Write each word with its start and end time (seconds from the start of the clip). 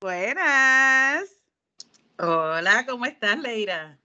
Buenas. 0.00 1.28
Hola, 2.18 2.86
¿cómo 2.86 3.04
estás, 3.04 3.38
Leira? 3.38 3.98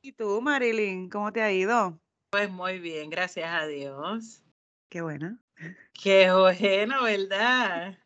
¿Y 0.00 0.12
tú, 0.12 0.40
Marilyn? 0.40 1.10
¿Cómo 1.10 1.30
te 1.30 1.42
ha 1.42 1.52
ido? 1.52 2.00
Pues 2.30 2.50
muy 2.50 2.78
bien, 2.78 3.10
gracias 3.10 3.50
a 3.50 3.66
Dios. 3.66 4.42
Qué 4.88 5.02
buena. 5.02 5.38
Qué 5.92 6.32
bueno, 6.32 7.02
¿verdad? 7.02 8.01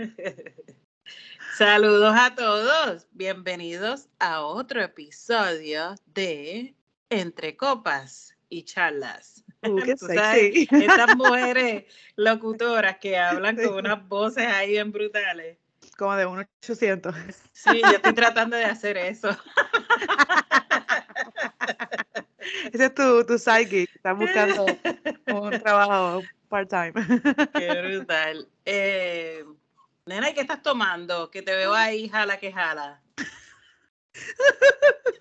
Saludos 1.58 2.14
a 2.16 2.34
todos. 2.34 3.06
Bienvenidos 3.12 4.08
a 4.18 4.40
otro 4.40 4.82
episodio 4.82 5.94
de 6.06 6.74
Entre 7.10 7.56
Copas 7.56 8.34
y 8.48 8.62
Charlas. 8.64 9.44
Uh, 9.62 9.76
qué 9.76 9.94
Tú 10.00 10.06
sabes. 10.06 10.68
Estas 10.70 11.16
mujeres 11.16 11.84
locutoras 12.16 12.96
que 12.98 13.18
hablan 13.18 13.56
con 13.56 13.74
unas 13.74 14.08
voces 14.08 14.46
ahí 14.46 14.70
bien 14.70 14.90
brutales. 14.90 15.58
Como 15.98 16.16
de 16.16 16.24
un 16.24 16.46
800. 16.62 17.14
Sí, 17.52 17.82
yo 17.82 17.90
estoy 17.90 18.14
tratando 18.14 18.56
de 18.56 18.64
hacer 18.64 18.96
eso. 18.96 19.28
Ese 22.72 22.84
es 22.86 22.94
tu, 22.94 23.24
tu 23.26 23.38
side 23.38 23.66
gig. 23.66 23.90
Estás 23.94 24.16
buscando 24.16 24.64
un 25.26 25.60
trabajo 25.60 26.22
part-time. 26.48 26.94
Qué 27.52 27.82
brutal. 27.82 28.48
Eh, 28.64 29.44
nena, 30.06 30.30
¿y 30.30 30.34
qué 30.34 30.40
estás 30.40 30.62
tomando? 30.62 31.30
Que 31.30 31.42
te 31.42 31.54
veo 31.54 31.74
ahí, 31.74 32.08
jala 32.08 32.38
que 32.38 32.52
jala. 32.52 33.00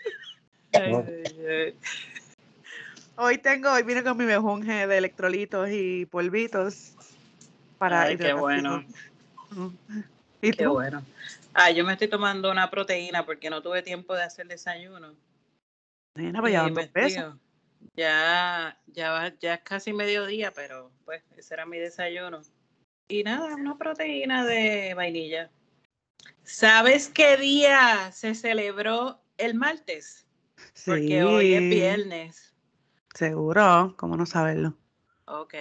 Ay, 0.72 0.94
ay, 0.94 1.46
ay. 1.48 1.80
Hoy 3.16 3.38
tengo, 3.40 3.72
hoy 3.72 3.84
vine 3.84 4.04
con 4.04 4.16
mi 4.16 4.24
mejunje 4.24 4.88
de 4.88 4.98
electrolitos 4.98 5.68
y 5.72 6.06
polvitos 6.06 6.94
para 7.78 8.04
Ay, 8.04 8.18
qué 8.18 8.34
bueno. 8.34 8.86
¿Y 10.42 10.52
qué 10.52 10.64
tú? 10.64 10.74
bueno. 10.74 11.04
Ah, 11.54 11.72
yo 11.72 11.84
me 11.84 11.94
estoy 11.94 12.08
tomando 12.08 12.52
una 12.52 12.70
proteína 12.70 13.26
porque 13.26 13.50
no 13.50 13.62
tuve 13.62 13.82
tiempo 13.82 14.16
de 14.16 14.24
hacer 14.24 14.48
desayuno. 14.48 15.16
Nena, 16.16 16.40
pues 16.40 16.54
ya 16.54 16.70
pesos. 16.94 17.36
Ya, 17.96 18.78
ya, 18.88 19.34
ya 19.40 19.54
es 19.56 19.62
casi 19.62 19.92
mediodía, 19.92 20.52
pero 20.52 20.92
pues 21.04 21.24
ese 21.36 21.54
era 21.56 21.66
mi 21.66 21.80
desayuno. 21.80 22.42
Y 23.12 23.24
nada, 23.24 23.56
una 23.56 23.76
proteína 23.76 24.46
de 24.46 24.94
vainilla. 24.94 25.50
¿Sabes 26.44 27.10
qué 27.10 27.38
día 27.38 28.12
se 28.12 28.36
celebró 28.36 29.20
el 29.40 29.56
martes? 29.56 30.28
Porque 30.86 31.24
hoy 31.24 31.56
es 31.56 31.60
Sí, 31.60 31.70
viernes. 31.70 32.56
Seguro, 33.16 33.96
¿cómo 33.98 34.16
no 34.16 34.28
saberlo? 34.28 34.78
Ok, 35.26 35.56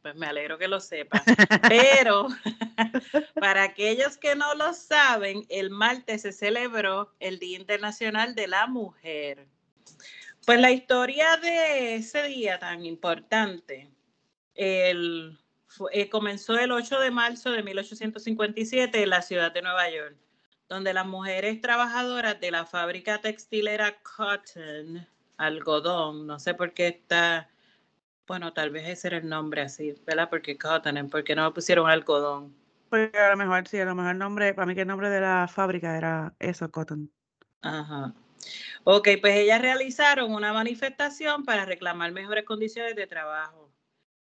pues 0.00 0.14
me 0.14 0.26
alegro 0.26 0.56
que 0.56 0.68
lo 0.68 0.80
sepas. 0.80 1.22
Pero 1.68 2.28
para 3.34 3.64
aquellos 3.64 4.16
que 4.16 4.34
no 4.34 4.54
lo 4.54 4.72
saben, 4.72 5.44
el 5.50 5.68
martes 5.68 6.22
se 6.22 6.32
celebró 6.32 7.14
el 7.20 7.38
Día 7.38 7.58
Internacional 7.58 8.34
de 8.34 8.46
la 8.46 8.66
Mujer. 8.68 9.46
Pues 10.46 10.58
la 10.58 10.70
historia 10.70 11.36
de 11.36 11.96
ese 11.96 12.22
día 12.22 12.58
tan 12.58 12.86
importante 12.86 13.90
el, 14.54 15.38
eh, 15.92 16.08
comenzó 16.08 16.58
el 16.58 16.72
8 16.72 17.00
de 17.00 17.10
marzo 17.10 17.50
de 17.50 17.62
1857 17.62 19.02
en 19.02 19.10
la 19.10 19.22
ciudad 19.22 19.52
de 19.52 19.62
Nueva 19.62 19.90
York, 19.90 20.16
donde 20.68 20.94
las 20.94 21.06
mujeres 21.06 21.60
trabajadoras 21.60 22.40
de 22.40 22.50
la 22.50 22.66
fábrica 22.66 23.20
textilera 23.20 23.96
Cotton, 24.02 25.06
algodón, 25.36 26.26
no 26.26 26.38
sé 26.38 26.54
por 26.54 26.72
qué 26.72 26.88
está, 26.88 27.50
bueno, 28.26 28.52
tal 28.52 28.70
vez 28.70 28.88
ese 28.88 29.08
era 29.08 29.18
el 29.18 29.28
nombre 29.28 29.62
así, 29.62 29.94
¿verdad? 30.06 30.28
Porque 30.30 30.56
Cotton, 30.56 31.08
¿por 31.08 31.24
qué 31.24 31.34
no 31.34 31.52
pusieron 31.52 31.88
algodón? 31.88 32.54
Porque 32.88 33.18
a 33.18 33.30
lo 33.30 33.36
mejor, 33.36 33.66
sí, 33.66 33.78
a 33.78 33.84
lo 33.84 33.94
mejor 33.94 34.12
el 34.12 34.18
nombre, 34.18 34.54
para 34.54 34.66
mí 34.66 34.74
que 34.74 34.82
el 34.82 34.88
nombre 34.88 35.10
de 35.10 35.20
la 35.20 35.48
fábrica 35.48 35.96
era 35.96 36.34
eso, 36.38 36.70
Cotton. 36.70 37.10
Ajá. 37.62 38.14
Ok, 38.84 39.08
pues 39.20 39.36
ellas 39.36 39.60
realizaron 39.60 40.32
una 40.32 40.52
manifestación 40.52 41.44
para 41.44 41.64
reclamar 41.64 42.12
mejores 42.12 42.44
condiciones 42.44 42.94
de 42.94 43.06
trabajo. 43.06 43.65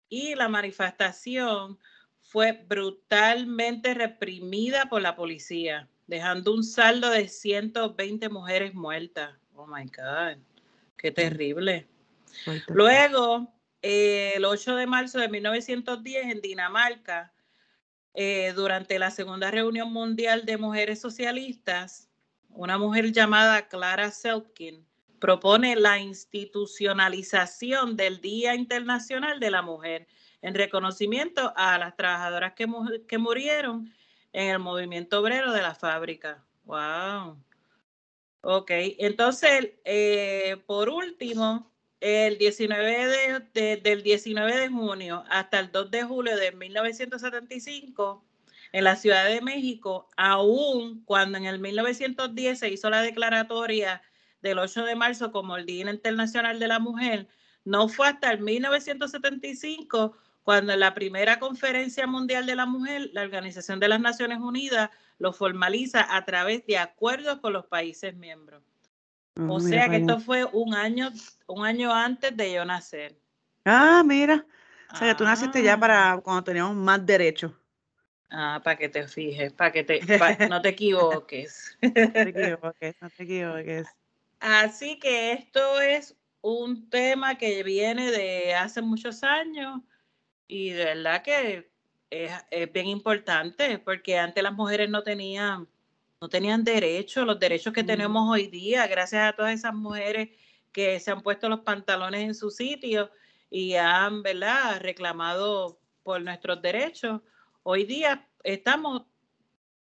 Y 0.09 0.35
la 0.35 0.49
manifestación 0.49 1.77
fue 2.19 2.51
brutalmente 2.67 3.93
reprimida 3.93 4.87
por 4.89 5.01
la 5.01 5.15
policía, 5.15 5.87
dejando 6.07 6.53
un 6.53 6.63
saldo 6.63 7.09
de 7.09 7.27
120 7.27 8.29
mujeres 8.29 8.73
muertas. 8.73 9.35
Oh 9.55 9.67
my 9.67 9.85
God, 9.85 10.41
qué 10.97 11.11
terrible. 11.11 11.87
Luego, 12.67 13.53
eh, 13.81 14.33
el 14.35 14.45
8 14.45 14.75
de 14.75 14.87
marzo 14.87 15.19
de 15.19 15.29
1910, 15.29 16.25
en 16.27 16.41
Dinamarca, 16.41 17.33
eh, 18.13 18.53
durante 18.55 18.99
la 18.99 19.11
segunda 19.11 19.51
reunión 19.51 19.91
mundial 19.93 20.45
de 20.45 20.57
mujeres 20.57 20.99
socialistas, 20.99 22.09
una 22.49 22.77
mujer 22.77 23.11
llamada 23.11 23.67
Clara 23.67 24.11
Selkin 24.11 24.85
propone 25.19 25.75
la 25.75 25.99
institucionalización 25.99 27.95
del 27.95 28.21
Día 28.21 28.55
Internacional 28.55 29.39
de 29.39 29.51
la 29.51 29.61
Mujer 29.61 30.07
en 30.41 30.55
reconocimiento 30.55 31.53
a 31.55 31.77
las 31.77 31.95
trabajadoras 31.95 32.53
que, 32.53 32.65
mu- 32.67 33.05
que 33.07 33.17
murieron 33.17 33.93
en 34.33 34.49
el 34.49 34.59
movimiento 34.59 35.19
obrero 35.19 35.51
de 35.51 35.61
la 35.61 35.75
fábrica. 35.75 36.43
¡Wow! 36.65 37.37
Ok, 38.41 38.71
entonces, 38.99 39.71
eh, 39.83 40.57
por 40.65 40.87
último, 40.89 41.69
el 41.99 42.37
19 42.37 43.07
de, 43.07 43.39
de- 43.53 43.77
del 43.77 44.01
19 44.03 44.55
de 44.57 44.69
junio 44.69 45.25
hasta 45.29 45.59
el 45.59 45.71
2 45.71 45.91
de 45.91 46.03
julio 46.03 46.37
de 46.37 46.53
1975, 46.53 48.23
en 48.71 48.83
la 48.83 48.95
Ciudad 48.95 49.25
de 49.27 49.41
México, 49.41 50.07
aún 50.15 51.03
cuando 51.03 51.37
en 51.37 51.45
el 51.45 51.59
1910 51.59 52.59
se 52.59 52.69
hizo 52.69 52.89
la 52.89 53.01
declaratoria 53.01 54.01
del 54.41 54.59
8 54.59 54.85
de 54.85 54.95
marzo 54.95 55.31
como 55.31 55.57
el 55.57 55.65
Día 55.65 55.89
Internacional 55.89 56.59
de 56.59 56.67
la 56.67 56.79
Mujer, 56.79 57.27
no 57.65 57.87
fue 57.89 58.07
hasta 58.07 58.31
el 58.31 58.39
1975 58.41 60.15
cuando 60.43 60.73
en 60.73 60.79
la 60.79 60.93
primera 60.93 61.39
conferencia 61.39 62.07
mundial 62.07 62.45
de 62.45 62.55
la 62.55 62.65
mujer, 62.65 63.09
la 63.13 63.21
Organización 63.21 63.79
de 63.79 63.87
las 63.89 63.99
Naciones 63.99 64.39
Unidas 64.39 64.89
lo 65.19 65.33
formaliza 65.33 66.15
a 66.15 66.25
través 66.25 66.65
de 66.65 66.77
acuerdos 66.77 67.39
con 67.39 67.53
los 67.53 67.65
países 67.67 68.15
miembros. 68.15 68.63
Oh, 69.37 69.53
O 69.55 69.59
sea 69.59 69.89
que 69.89 69.97
esto 69.97 70.19
fue 70.19 70.45
un 70.45 70.73
año, 70.73 71.11
un 71.47 71.65
año 71.65 71.93
antes 71.93 72.35
de 72.35 72.53
yo 72.53 72.65
nacer. 72.65 73.15
Ah, 73.65 74.01
mira. 74.05 74.45
O 74.91 74.95
sea, 74.95 75.09
que 75.09 75.15
tú 75.15 75.23
naciste 75.23 75.61
ya 75.61 75.73
Ah. 75.73 75.79
para 75.79 76.21
cuando 76.23 76.43
teníamos 76.43 76.75
más 76.75 77.05
derechos. 77.05 77.51
Ah, 78.31 78.59
para 78.63 78.75
que 78.77 78.89
te 78.89 79.07
fijes, 79.07 79.53
para 79.53 79.71
que 79.71 79.83
te, 79.83 79.99
pa- 80.19 80.47
no 80.47 80.61
te 80.61 80.69
equivoques. 80.69 81.77
No 81.81 81.91
te 81.93 82.21
equivoques, 82.29 82.95
no 83.01 83.09
te 83.11 83.23
equivoques. 83.23 83.87
Así 84.39 84.99
que 84.99 85.33
esto 85.33 85.81
es 85.81 86.15
un 86.41 86.89
tema 86.89 87.37
que 87.37 87.63
viene 87.63 88.11
de 88.11 88.53
hace 88.53 88.81
muchos 88.81 89.23
años 89.23 89.81
y 90.47 90.69
de 90.69 90.85
verdad 90.85 91.21
que 91.21 91.71
es, 92.09 92.31
es 92.49 92.71
bien 92.71 92.87
importante 92.87 93.79
porque 93.79 94.17
antes 94.17 94.41
las 94.41 94.53
mujeres 94.53 94.89
no 94.89 95.03
tenían, 95.03 95.67
no 96.21 96.29
tenían 96.29 96.63
derechos, 96.63 97.25
los 97.25 97.39
derechos 97.39 97.73
que 97.73 97.83
Mm. 97.83 97.87
tenemos 97.87 98.29
hoy 98.29 98.47
día, 98.47 98.87
gracias 98.87 99.23
a 99.27 99.35
todas 99.35 99.53
esas 99.53 99.73
mujeres 99.73 100.29
que 100.71 100.99
se 100.99 101.11
han 101.11 101.21
puesto 101.21 101.49
los 101.49 101.61
pantalones 101.61 102.21
en 102.23 102.35
su 102.35 102.49
sitio 102.49 103.11
y 103.49 103.75
han, 103.75 104.23
¿verdad?, 104.23 104.79
reclamado 104.79 105.79
por 106.03 106.21
nuestros 106.21 106.61
derechos. 106.61 107.21
Hoy 107.63 107.83
día 107.83 108.27
estamos 108.43 109.03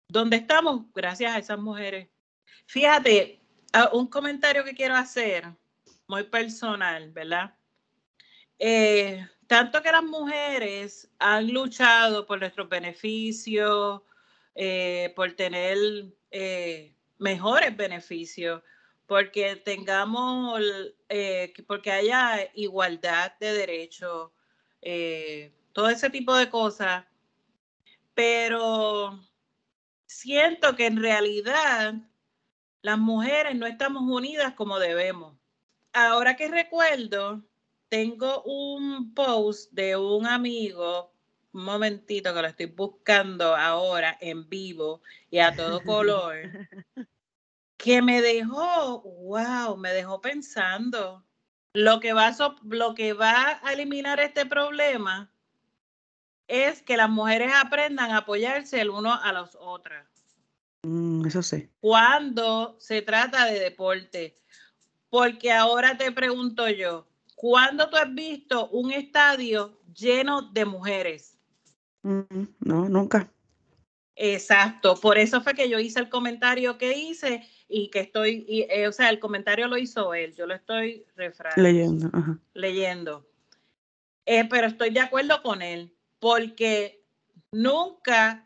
donde 0.08 0.36
estamos 0.36 0.86
gracias 0.94 1.34
a 1.34 1.38
esas 1.38 1.58
mujeres. 1.58 2.08
Fíjate, 2.66 3.40
ah, 3.72 3.90
un 3.92 4.06
comentario 4.08 4.64
que 4.64 4.74
quiero 4.74 4.94
hacer, 4.96 5.44
muy 6.08 6.24
personal, 6.24 7.10
¿verdad? 7.10 7.54
Eh, 8.58 9.26
tanto 9.46 9.82
que 9.82 9.92
las 9.92 10.02
mujeres 10.04 11.10
han 11.18 11.52
luchado 11.52 12.26
por 12.26 12.40
nuestros 12.40 12.68
beneficios, 12.68 14.02
eh, 14.54 15.12
por 15.14 15.32
tener 15.32 15.76
eh, 16.30 16.94
mejores 17.18 17.76
beneficios, 17.76 18.62
porque 19.06 19.56
tengamos, 19.56 20.60
que- 21.08 21.64
porque 21.66 21.92
haya 21.92 22.50
igualdad 22.54 23.32
de 23.38 23.52
derechos, 23.52 24.30
todo 25.72 25.88
ese 25.88 26.10
tipo 26.10 26.34
de 26.34 26.50
cosas. 26.50 27.04
Pero 28.14 29.20
siento 30.06 30.74
que 30.74 30.86
en 30.86 31.00
realidad 31.00 31.94
las 32.86 32.98
mujeres 32.98 33.56
no 33.56 33.66
estamos 33.66 34.04
unidas 34.04 34.54
como 34.54 34.78
debemos. 34.78 35.36
Ahora 35.92 36.36
que 36.36 36.46
recuerdo, 36.46 37.42
tengo 37.88 38.44
un 38.44 39.12
post 39.12 39.72
de 39.72 39.96
un 39.96 40.24
amigo 40.24 41.12
un 41.52 41.64
momentito 41.64 42.32
que 42.32 42.42
lo 42.42 42.46
estoy 42.46 42.66
buscando 42.66 43.56
ahora 43.56 44.16
en 44.20 44.48
vivo 44.48 45.00
y 45.30 45.40
a 45.40 45.56
todo 45.56 45.80
color, 45.84 46.36
que 47.76 48.02
me 48.02 48.22
dejó, 48.22 49.00
wow, 49.00 49.76
me 49.76 49.92
dejó 49.92 50.20
pensando. 50.20 51.24
Lo 51.72 51.98
que 51.98 52.12
va 52.12 52.28
a, 52.28 52.36
lo 52.62 52.94
que 52.94 53.14
va 53.14 53.58
a 53.64 53.72
eliminar 53.72 54.20
este 54.20 54.46
problema 54.46 55.32
es 56.46 56.82
que 56.82 56.96
las 56.96 57.10
mujeres 57.10 57.50
aprendan 57.52 58.12
a 58.12 58.18
apoyarse 58.18 58.80
el 58.80 58.90
uno 58.90 59.12
a 59.12 59.32
los 59.32 59.56
otros. 59.58 60.15
Mm, 60.86 61.26
eso 61.26 61.42
sí. 61.42 61.68
Cuando 61.80 62.76
se 62.78 63.02
trata 63.02 63.46
de 63.46 63.58
deporte. 63.58 64.38
Porque 65.10 65.50
ahora 65.50 65.96
te 65.96 66.12
pregunto 66.12 66.68
yo, 66.68 67.06
¿cuándo 67.34 67.88
tú 67.88 67.96
has 67.96 68.12
visto 68.14 68.68
un 68.68 68.92
estadio 68.92 69.80
lleno 69.94 70.42
de 70.42 70.64
mujeres? 70.64 71.38
Mm, 72.02 72.44
no, 72.60 72.88
nunca. 72.88 73.28
Exacto, 74.14 74.96
por 74.98 75.18
eso 75.18 75.42
fue 75.42 75.54
que 75.54 75.68
yo 75.68 75.78
hice 75.78 76.00
el 76.00 76.08
comentario 76.08 76.78
que 76.78 76.96
hice 76.96 77.46
y 77.68 77.90
que 77.90 78.00
estoy, 78.00 78.46
eh, 78.48 78.86
o 78.88 78.92
sea, 78.92 79.10
el 79.10 79.18
comentario 79.18 79.68
lo 79.68 79.76
hizo 79.76 80.14
él, 80.14 80.34
yo 80.34 80.46
lo 80.46 80.54
estoy 80.54 81.04
leyendo. 81.56 82.10
Leyendo. 82.54 83.26
Eh, 84.24 84.46
pero 84.48 84.68
estoy 84.68 84.90
de 84.90 85.00
acuerdo 85.00 85.42
con 85.42 85.60
él, 85.60 85.94
porque 86.18 87.04
nunca, 87.52 88.45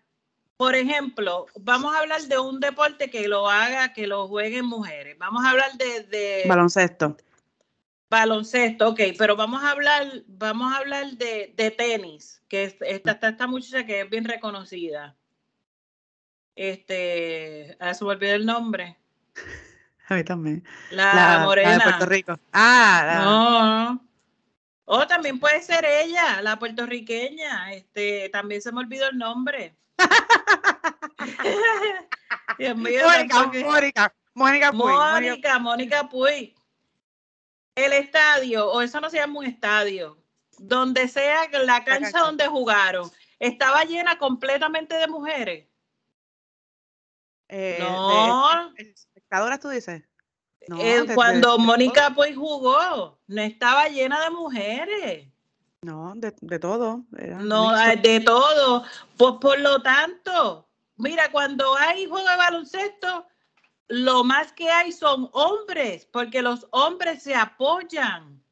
por 0.61 0.75
ejemplo, 0.75 1.47
vamos 1.59 1.97
a 1.97 2.01
hablar 2.01 2.21
de 2.21 2.39
un 2.39 2.61
deporte 2.61 3.09
que 3.09 3.27
lo 3.27 3.49
haga, 3.49 3.95
que 3.95 4.07
lo 4.07 4.29
jueguen 4.29 4.67
mujeres. 4.67 5.17
Vamos 5.17 5.43
a 5.43 5.53
hablar 5.53 5.73
de, 5.79 6.03
de 6.03 6.45
baloncesto. 6.47 7.17
Baloncesto, 8.11 8.91
ok, 8.91 9.01
pero 9.17 9.37
vamos 9.37 9.65
a 9.65 9.71
hablar, 9.71 10.07
vamos 10.27 10.71
a 10.71 10.77
hablar 10.77 11.13
de, 11.13 11.55
de 11.57 11.71
tenis, 11.71 12.43
que 12.47 12.65
esta, 12.65 12.85
esta, 12.85 13.29
esta 13.31 13.47
muchacha 13.47 13.87
que 13.87 14.03
es 14.03 14.11
bien 14.11 14.27
reconocida. 14.27 15.17
Este, 16.55 17.75
ah, 17.81 17.95
se 17.95 18.05
me 18.05 18.11
olvidó 18.11 18.35
el 18.35 18.45
nombre. 18.45 18.99
A 20.09 20.15
mí 20.15 20.25
también. 20.25 20.63
La, 20.91 21.41
morena. 21.43 21.73
de 21.73 21.81
Puerto 21.81 22.05
Rico. 22.05 22.39
Ah, 22.53 23.23
no. 23.25 24.07
O 24.85 25.07
también 25.07 25.41
puede 25.41 25.63
ser 25.63 25.87
ella, 25.87 26.43
la 26.43 26.59
puertorriqueña. 26.59 27.73
Este, 27.73 28.29
también 28.29 28.61
se 28.61 28.73
me 28.73 28.81
olvidó 28.81 29.09
el 29.09 29.17
nombre. 29.17 29.81
Mónica, 32.75 33.49
Mónica, 33.65 34.15
Mónica 34.35 34.73
Puy. 34.73 34.93
Mónica, 34.93 35.59
Mónica 35.59 36.09
Puy. 36.09 36.55
El 37.75 37.93
estadio, 37.93 38.71
o 38.71 38.83
eso 38.83 39.01
no 39.01 39.09
se 39.11 39.17
llama 39.17 39.39
un 39.39 39.47
estadio, 39.47 40.23
donde 40.59 41.09
sea 41.09 41.49
la 41.65 41.85
cancha 41.85 42.21
donde 42.21 42.47
jugaron, 42.47 43.11
estaba 43.39 43.85
llena 43.85 44.19
completamente 44.19 44.97
de 44.97 45.07
mujeres. 45.07 45.67
Eh, 47.49 47.79
no. 47.81 48.73
espectadoras, 48.77 49.61
tú 49.61 49.71
dices. 49.71 50.03
Eh, 50.79 51.07
cuando 51.15 51.59
Mónica 51.59 52.13
pues 52.15 52.37
jugó, 52.37 53.19
no 53.27 53.43
estaba 53.43 53.89
llena 53.89 54.21
de 54.23 54.31
mujeres. 54.31 55.30
No, 55.83 56.13
de, 56.15 56.59
todo. 56.59 57.07
no, 57.11 57.73
de 57.97 58.21
todo. 58.21 58.85
Pues 59.17 59.35
por 59.41 59.59
lo 59.61 59.81
tanto, 59.81 60.69
mira, 60.97 61.31
cuando 61.33 61.75
hay 61.75 62.05
juego 62.05 62.29
de 62.29 62.37
baloncesto, 62.37 63.27
lo 63.89 64.23
más 64.23 64.53
que 64.53 64.71
hay 64.71 64.93
son 64.93 65.31
hombres, 65.33 66.07
porque 66.13 66.43
los 66.43 66.67
hombres 66.73 67.23
se 67.23 67.35
apoyan. 67.35 68.45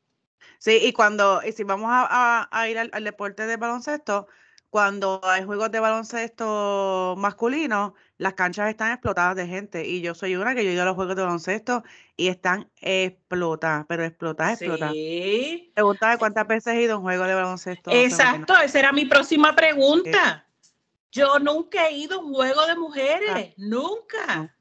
Sí, 0.58 0.80
y 0.82 0.94
cuando, 0.94 1.42
y 1.44 1.52
si 1.52 1.64
vamos 1.64 1.90
a, 1.92 2.48
ir 2.66 2.78
al, 2.78 3.04
deporte 3.04 3.46
de 3.46 3.58
baloncesto, 3.58 4.26
cuando 4.70 5.20
hay 5.24 5.44
juegos 5.44 5.70
de 5.70 5.80
baloncesto 5.80 7.14
masculino, 7.16 7.94
las 8.18 8.34
canchas 8.34 8.68
están 8.68 8.92
explotadas 8.92 9.36
de 9.36 9.46
gente. 9.46 9.86
Y 9.86 10.02
yo 10.02 10.14
soy 10.14 10.36
una 10.36 10.54
que 10.54 10.64
yo 10.64 10.70
he 10.70 10.74
ido 10.74 10.82
a 10.82 10.86
los 10.86 10.94
juegos 10.94 11.16
de 11.16 11.22
baloncesto 11.22 11.84
y 12.16 12.28
están 12.28 12.70
explotadas, 12.80 13.86
pero 13.88 14.04
explotadas, 14.04 14.60
explotadas. 14.60 14.92
Sí. 14.92 15.72
Preguntaba 15.74 16.18
cuántas 16.18 16.46
veces 16.46 16.74
he 16.74 16.82
ido 16.82 16.94
a 16.94 16.96
un 16.98 17.02
juego 17.02 17.24
de 17.24 17.34
baloncesto. 17.34 17.90
Exacto, 17.90 18.54
esa 18.58 18.78
era 18.78 18.92
mi 18.92 19.06
próxima 19.06 19.56
pregunta. 19.56 20.46
Yo 21.10 21.38
nunca 21.38 21.88
he 21.88 21.92
ido 21.92 22.20
a 22.20 22.22
un 22.22 22.34
juego 22.34 22.66
de 22.66 22.76
mujeres, 22.76 23.30
ah. 23.34 23.54
nunca. 23.56 24.54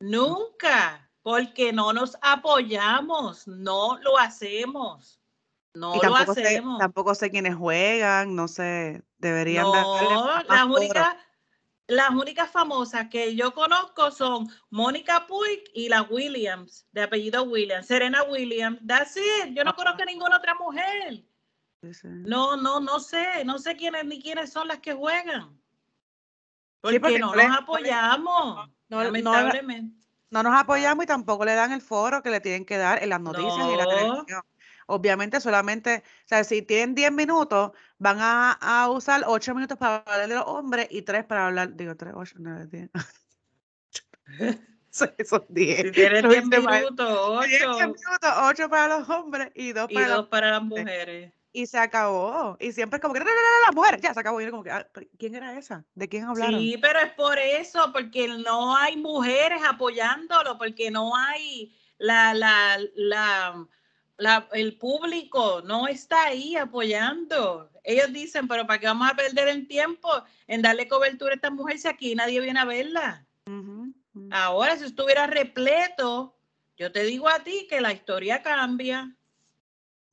Nunca, 0.00 1.08
porque 1.22 1.72
no 1.72 1.94
nos 1.94 2.18
apoyamos, 2.20 3.48
no 3.48 3.98
lo 4.02 4.18
hacemos. 4.18 5.18
No 5.74 5.96
lo 6.00 6.16
hacemos. 6.16 6.78
tampoco 6.78 7.14
sé 7.14 7.30
quiénes 7.30 7.56
juegan, 7.56 8.36
no 8.36 8.46
sé, 8.46 9.02
deberían 9.18 9.64
no, 9.64 10.42
las 10.48 10.64
únicas, 10.66 11.16
las 11.88 12.10
únicas 12.10 12.50
famosas 12.50 13.08
que 13.08 13.34
yo 13.34 13.52
conozco 13.52 14.12
son 14.12 14.48
Mónica 14.70 15.26
Puig 15.26 15.64
y 15.74 15.88
la 15.88 16.02
Williams, 16.02 16.86
de 16.92 17.02
apellido 17.02 17.42
Williams, 17.42 17.86
Serena 17.86 18.22
Williams, 18.22 18.78
that's 18.86 19.16
it. 19.16 19.52
Yo 19.52 19.64
no 19.64 19.74
conozco 19.74 20.02
a 20.02 20.06
ninguna 20.06 20.36
otra 20.36 20.54
mujer. 20.54 21.24
No, 22.04 22.56
no, 22.56 22.80
no 22.80 23.00
sé, 23.00 23.44
no 23.44 23.58
sé 23.58 23.76
quiénes 23.76 24.06
ni 24.06 24.22
quiénes 24.22 24.52
son 24.52 24.68
las 24.68 24.78
que 24.78 24.94
juegan. 24.94 25.58
Porque, 26.80 27.18
no 27.18 27.34
nos 27.34 27.58
apoyamos, 27.58 28.68
lamentablemente. 28.88 29.98
No, 30.30 30.42
nos 30.42 30.58
apoyamos 30.58 31.04
y 31.04 31.06
tampoco 31.06 31.44
le 31.44 31.54
dan 31.54 31.72
el 31.72 31.80
foro 31.80 32.22
que 32.22 32.30
le 32.30 32.40
tienen 32.40 32.64
que 32.64 32.76
dar 32.76 33.02
en 33.02 33.08
las 33.08 33.20
noticias 33.20 33.68
y 33.72 33.76
la 33.76 33.86
televisión. 33.86 34.42
Obviamente 34.86 35.40
solamente, 35.40 36.02
o 36.24 36.28
sea, 36.28 36.44
si 36.44 36.62
tienen 36.62 36.94
10 36.94 37.12
minutos, 37.12 37.72
van 37.98 38.18
a, 38.20 38.88
usar 38.90 39.22
8 39.26 39.54
minutos 39.54 39.78
para 39.78 39.96
hablar 39.96 40.28
de 40.28 40.34
los 40.34 40.44
hombres 40.46 40.88
y 40.90 41.02
3 41.02 41.24
para 41.24 41.46
hablar, 41.46 41.74
digo 41.74 41.96
3, 41.96 42.12
8, 42.16 42.34
9, 42.38 42.66
10. 42.70 42.90
Son 44.90 45.44
10. 45.48 45.82
Si 45.82 45.90
tienes 45.90 46.22
10 46.22 46.46
minutos, 46.46 47.18
8. 47.20 47.46
10 47.48 47.66
minutos, 47.68 48.30
8 48.42 48.68
para 48.68 48.98
los 48.98 49.08
hombres 49.08 49.50
y 49.54 49.72
2 49.72 49.92
para, 49.92 50.06
y 50.06 50.08
dos 50.08 50.28
para 50.28 50.50
las 50.52 50.62
mujeres. 50.62 51.32
Y 51.52 51.66
se 51.66 51.78
acabó. 51.78 52.56
Y 52.58 52.72
siempre 52.72 52.96
es 52.96 53.00
como 53.00 53.14
que, 53.14 53.20
no, 53.20 53.26
no, 53.26 53.30
no, 53.30 53.66
las 53.66 53.74
mujeres, 53.74 54.00
ya 54.00 54.12
se 54.12 54.20
acabó. 54.20 54.40
Y 54.40 54.50
como 54.50 54.64
que, 54.64 54.72
ah, 54.72 54.88
¿quién 55.18 55.36
era 55.36 55.56
esa? 55.56 55.84
¿De 55.94 56.08
quién 56.08 56.24
hablaron? 56.24 56.60
Sí, 56.60 56.76
pero 56.82 56.98
es 56.98 57.12
por 57.12 57.38
eso, 57.38 57.92
porque 57.92 58.26
no 58.26 58.76
hay 58.76 58.96
mujeres 58.96 59.60
apoyándolo, 59.64 60.58
porque 60.58 60.90
no 60.90 61.16
hay 61.16 61.72
la, 61.98 62.34
la, 62.34 62.78
la 62.96 63.66
el 64.52 64.78
público 64.78 65.62
no 65.62 65.88
está 65.88 66.26
ahí 66.26 66.56
apoyando. 66.56 67.70
Ellos 67.82 68.12
dicen, 68.12 68.48
pero 68.48 68.66
¿para 68.66 68.78
qué 68.78 68.86
vamos 68.86 69.10
a 69.10 69.16
perder 69.16 69.48
el 69.48 69.66
tiempo 69.66 70.08
en 70.46 70.62
darle 70.62 70.88
cobertura 70.88 71.32
a 71.32 71.34
esta 71.34 71.50
mujer 71.50 71.78
si 71.78 71.88
aquí 71.88 72.14
nadie 72.14 72.40
viene 72.40 72.60
a 72.60 72.64
verla? 72.64 73.26
Ahora, 74.30 74.76
si 74.76 74.84
estuviera 74.84 75.26
repleto, 75.26 76.36
yo 76.76 76.92
te 76.92 77.02
digo 77.02 77.28
a 77.28 77.40
ti 77.40 77.66
que 77.68 77.80
la 77.80 77.92
historia 77.92 78.42
cambia. 78.42 79.14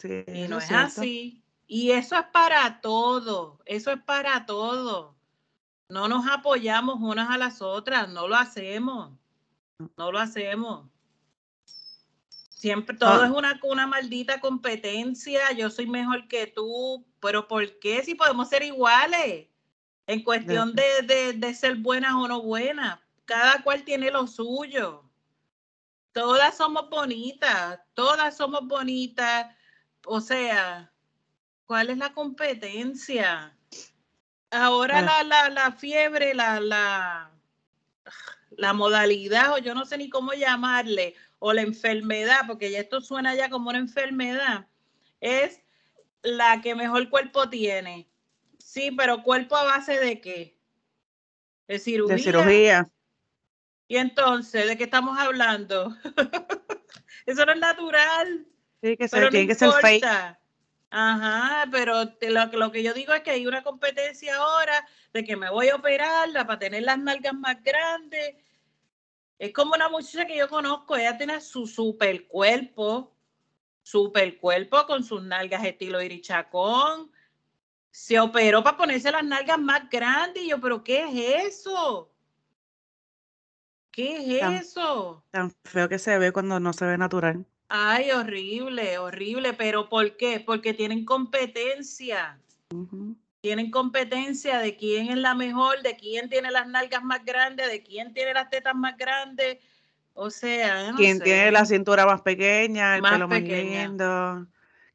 y 0.03 0.47
no 0.47 0.57
es, 0.57 0.71
así. 0.71 1.43
Y 1.67 1.91
eso 1.91 2.17
es 2.17 2.25
para 2.33 2.81
todo, 2.81 3.61
eso 3.65 3.91
es 3.91 4.01
para 4.01 4.45
todo. 4.45 5.15
No 5.87 6.07
nos 6.07 6.27
apoyamos 6.27 6.97
unas 6.99 7.29
a 7.29 7.37
las 7.37 7.61
otras, 7.61 8.09
no 8.09 8.27
lo 8.27 8.35
hacemos, 8.35 9.11
no 9.97 10.11
lo 10.11 10.19
hacemos. 10.19 10.90
Siempre 12.61 12.95
todo 12.95 13.23
ah. 13.23 13.25
es 13.25 13.31
una, 13.31 13.59
una 13.63 13.87
maldita 13.87 14.39
competencia. 14.39 15.51
Yo 15.53 15.71
soy 15.71 15.87
mejor 15.87 16.27
que 16.27 16.45
tú, 16.45 17.03
pero 17.19 17.47
¿por 17.47 17.79
qué 17.79 18.03
si 18.03 18.13
podemos 18.13 18.49
ser 18.49 18.61
iguales? 18.61 19.47
En 20.05 20.23
cuestión 20.23 20.75
de, 20.75 21.33
de, 21.33 21.53
ser 21.55 21.77
buenas 21.77 22.13
o 22.13 22.27
no 22.27 22.43
buenas. 22.43 22.99
Cada 23.25 23.63
cual 23.63 23.83
tiene 23.83 24.11
lo 24.11 24.27
suyo. 24.27 25.09
Todas 26.11 26.55
somos 26.55 26.87
bonitas, 26.87 27.79
todas 27.95 28.37
somos 28.37 28.67
bonitas. 28.67 29.47
O 30.05 30.21
sea, 30.21 30.93
¿cuál 31.65 31.89
es 31.89 31.97
la 31.97 32.13
competencia? 32.13 33.57
Ahora 34.51 35.01
la, 35.01 35.23
la, 35.23 35.49
la, 35.49 35.71
fiebre, 35.71 36.35
la, 36.35 36.59
la, 36.59 37.30
la 38.51 38.73
modalidad, 38.73 39.53
o 39.53 39.57
yo 39.57 39.73
no 39.73 39.85
sé 39.85 39.97
ni 39.97 40.09
cómo 40.09 40.33
llamarle, 40.33 41.15
o 41.39 41.53
la 41.53 41.61
enfermedad, 41.61 42.41
porque 42.47 42.71
ya 42.71 42.79
esto 42.79 43.01
suena 43.01 43.35
ya 43.35 43.49
como 43.49 43.69
una 43.69 43.79
enfermedad, 43.79 44.67
es 45.19 45.61
la 46.21 46.61
que 46.61 46.75
mejor 46.75 47.09
cuerpo 47.09 47.49
tiene. 47.49 48.09
Sí, 48.59 48.91
pero 48.91 49.23
cuerpo 49.23 49.55
a 49.55 49.63
base 49.63 49.99
de 49.99 50.21
qué? 50.21 50.57
De 51.67 51.79
cirugía. 51.79 52.15
De 52.15 52.21
cirugía. 52.21 52.89
Y 53.87 53.97
entonces, 53.97 54.67
¿de 54.67 54.77
qué 54.77 54.85
estamos 54.85 55.17
hablando? 55.17 55.95
Eso 57.25 57.45
no 57.45 57.53
es 57.53 57.59
natural. 57.59 58.47
Sí, 58.81 58.97
que 58.97 59.07
se 59.07 59.29
tiene 59.29 59.47
que 59.47 59.55
ser 59.55 59.71
fake. 59.81 60.05
Ajá, 60.91 61.67
pero 61.71 62.03
lo, 62.03 62.45
lo, 62.45 62.71
que 62.71 62.83
yo 62.83 62.93
digo 62.93 63.13
es 63.13 63.21
que 63.21 63.31
hay 63.31 63.47
una 63.47 63.63
competencia 63.63 64.35
ahora 64.35 64.85
de 65.13 65.23
que 65.23 65.35
me 65.35 65.49
voy 65.49 65.69
a 65.69 65.75
operar 65.75 66.31
para 66.33 66.59
tener 66.59 66.83
las 66.83 66.99
nalgas 66.99 67.33
más 67.33 67.63
grandes 67.63 68.35
es 69.41 69.53
como 69.53 69.73
una 69.73 69.89
muchacha 69.89 70.27
que 70.27 70.37
yo 70.37 70.47
conozco, 70.47 70.95
ella 70.95 71.17
tiene 71.17 71.41
su 71.41 71.65
super 71.65 72.27
cuerpo, 72.27 73.11
super 73.81 74.37
cuerpo 74.37 74.85
con 74.85 75.03
sus 75.03 75.23
nalgas 75.23 75.65
estilo 75.65 75.99
irichacón. 75.99 77.11
Se 77.89 78.19
operó 78.19 78.63
para 78.63 78.77
ponerse 78.77 79.11
las 79.11 79.23
nalgas 79.23 79.57
más 79.57 79.89
grandes. 79.89 80.43
Y 80.43 80.49
yo, 80.49 80.61
¿pero 80.61 80.83
qué 80.83 81.05
es 81.05 81.55
eso? 81.55 82.13
¿Qué 83.89 84.37
es 84.37 84.67
eso? 84.67 85.25
Tan 85.31 85.49
feo 85.63 85.89
que 85.89 85.97
se 85.97 86.19
ve 86.19 86.31
cuando 86.31 86.59
no 86.59 86.71
se 86.71 86.85
ve 86.85 86.99
natural. 86.99 87.43
Ay, 87.73 88.11
horrible, 88.11 88.97
horrible. 88.97 89.53
¿Pero 89.53 89.87
por 89.87 90.17
qué? 90.17 90.41
Porque 90.41 90.73
tienen 90.73 91.05
competencia. 91.05 92.37
Tienen 93.39 93.71
competencia 93.71 94.59
de 94.59 94.75
quién 94.75 95.09
es 95.09 95.17
la 95.17 95.35
mejor, 95.35 95.81
de 95.81 95.95
quién 95.95 96.29
tiene 96.29 96.51
las 96.51 96.67
nalgas 96.67 97.01
más 97.01 97.23
grandes, 97.23 97.69
de 97.71 97.81
quién 97.81 98.13
tiene 98.13 98.33
las 98.33 98.49
tetas 98.49 98.75
más 98.75 98.97
grandes. 98.97 99.59
O 100.13 100.29
sea, 100.29 100.91
quién 100.97 101.21
tiene 101.21 101.49
la 101.51 101.65
cintura 101.65 102.05
más 102.05 102.21
pequeña, 102.21 102.97
el 102.97 103.03
pelo 103.03 103.29
más 103.29 103.41
lindo, 103.41 104.45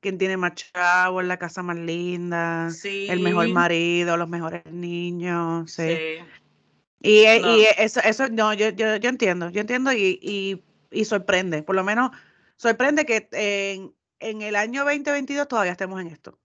quién 0.01 0.19
tiene 0.19 0.37
más 0.37 0.53
chavo, 0.55 1.23
la 1.23 1.39
casa 1.39 1.63
más 1.63 1.79
linda, 1.79 2.69
el 2.85 3.21
mejor 3.21 3.49
marido, 3.49 4.19
los 4.19 4.29
mejores 4.29 4.67
niños, 4.71 5.73
sí. 5.73 6.19
Y, 7.01 7.21
y, 7.25 7.67
eso, 7.79 8.01
eso, 8.01 8.29
no, 8.29 8.53
yo, 8.53 8.69
yo, 8.71 8.97
yo 8.97 9.09
entiendo, 9.09 9.49
yo 9.49 9.63
entiendo 9.63 9.93
y, 9.93 10.19
y, 10.21 10.63
y, 10.91 11.05
sorprende, 11.07 11.63
por 11.63 11.75
lo 11.77 11.85
menos 11.85 12.11
sorprende 12.57 13.05
que 13.05 13.29
en, 13.33 13.95
en 14.19 14.43
el 14.43 14.57
año 14.57 14.85
2022 14.85 15.49
todavía 15.49 15.73
estemos 15.73 16.01
en 16.01 16.09
esto. 16.09 16.39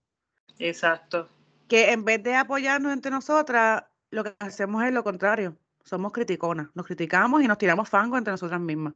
Exacto. 0.58 1.28
Que 1.68 1.92
en 1.92 2.04
vez 2.04 2.22
de 2.22 2.36
apoyarnos 2.36 2.92
entre 2.92 3.10
nosotras, 3.10 3.84
lo 4.10 4.24
que 4.24 4.34
hacemos 4.38 4.84
es 4.84 4.92
lo 4.92 5.02
contrario 5.02 5.56
somos 5.84 6.12
criticonas, 6.12 6.68
nos 6.74 6.86
criticamos 6.86 7.42
y 7.42 7.48
nos 7.48 7.58
tiramos 7.58 7.88
fango 7.88 8.16
entre 8.16 8.32
nosotras 8.32 8.60
mismas. 8.60 8.94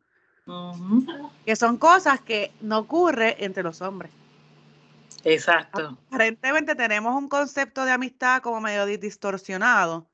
Que 1.44 1.56
son 1.56 1.76
cosas 1.76 2.20
que 2.20 2.52
no 2.60 2.78
ocurre 2.78 3.44
entre 3.44 3.62
los 3.62 3.82
hombres. 3.82 4.12
Exacto. 5.24 5.98
Aparentemente 6.08 6.76
tenemos 6.76 7.16
un 7.16 7.28
concepto 7.28 7.84
de 7.84 7.90
amistad 7.90 8.42
como 8.42 8.60
medio 8.60 8.86
distorsionado, 8.86 10.08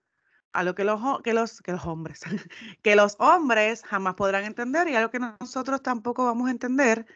a 0.52 0.62
lo 0.64 0.74
que 0.74 0.84
los, 0.84 1.00
que 1.22 1.32
los, 1.32 1.60
que 1.62 1.72
los 1.72 1.86
hombres, 1.86 2.20
que 2.82 2.96
los 2.96 3.16
hombres 3.18 3.82
jamás 3.84 4.14
podrán 4.14 4.44
entender 4.44 4.88
y 4.88 4.96
algo 4.96 5.10
que 5.10 5.18
nosotros 5.18 5.82
tampoco 5.82 6.24
vamos 6.24 6.48
a 6.48 6.52
entender. 6.52 7.06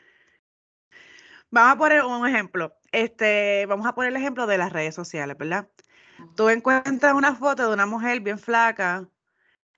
Vamos 1.51 1.75
a 1.75 1.79
poner 1.79 2.03
un 2.03 2.27
ejemplo. 2.27 2.75
Este, 2.93 3.67
vamos 3.67 3.87
a 3.87 3.95
poner 3.95 4.11
el 4.11 4.17
ejemplo 4.17 4.47
de 4.47 4.59
las 4.59 4.73
redes 4.73 4.95
sociales, 4.95 5.37
¿verdad? 5.39 5.69
Tú 6.35 6.49
encuentras 6.49 7.15
una 7.15 7.35
foto 7.35 7.69
de 7.69 7.75
una 7.75 7.87
mujer 7.87 8.21
bien 8.21 8.39
flaca, 8.39 9.09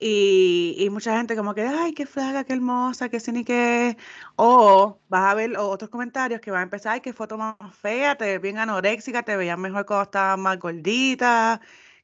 y, 0.01 0.87
mucha 0.91 1.17
gente 1.17 1.35
como 1.35 1.53
que, 1.53 1.61
ay, 1.63 1.93
qué 1.93 2.05
flaca, 2.05 2.45
qué 2.45 2.53
hermosa, 2.53 3.09
qué 3.09 3.19
ni 3.33 3.43
qué. 3.43 3.97
O 4.37 4.99
vas 5.09 5.31
a 5.31 5.35
ver 5.35 5.57
otros 5.57 5.89
comentarios 5.89 6.39
que 6.39 6.51
van 6.51 6.61
a 6.61 6.63
empezar, 6.63 6.93
ay, 6.93 7.01
qué 7.01 7.11
foto 7.13 7.37
más 7.37 7.55
fea, 7.81 8.15
te 8.15 8.25
ves 8.25 8.41
bien 8.41 8.57
anoréxica, 8.59 9.23
te 9.23 9.35
veías 9.35 9.57
mejor 9.57 9.85
cuando 9.85 10.03
estabas 10.03 10.39
más 10.39 10.57
gordita, 10.59 11.59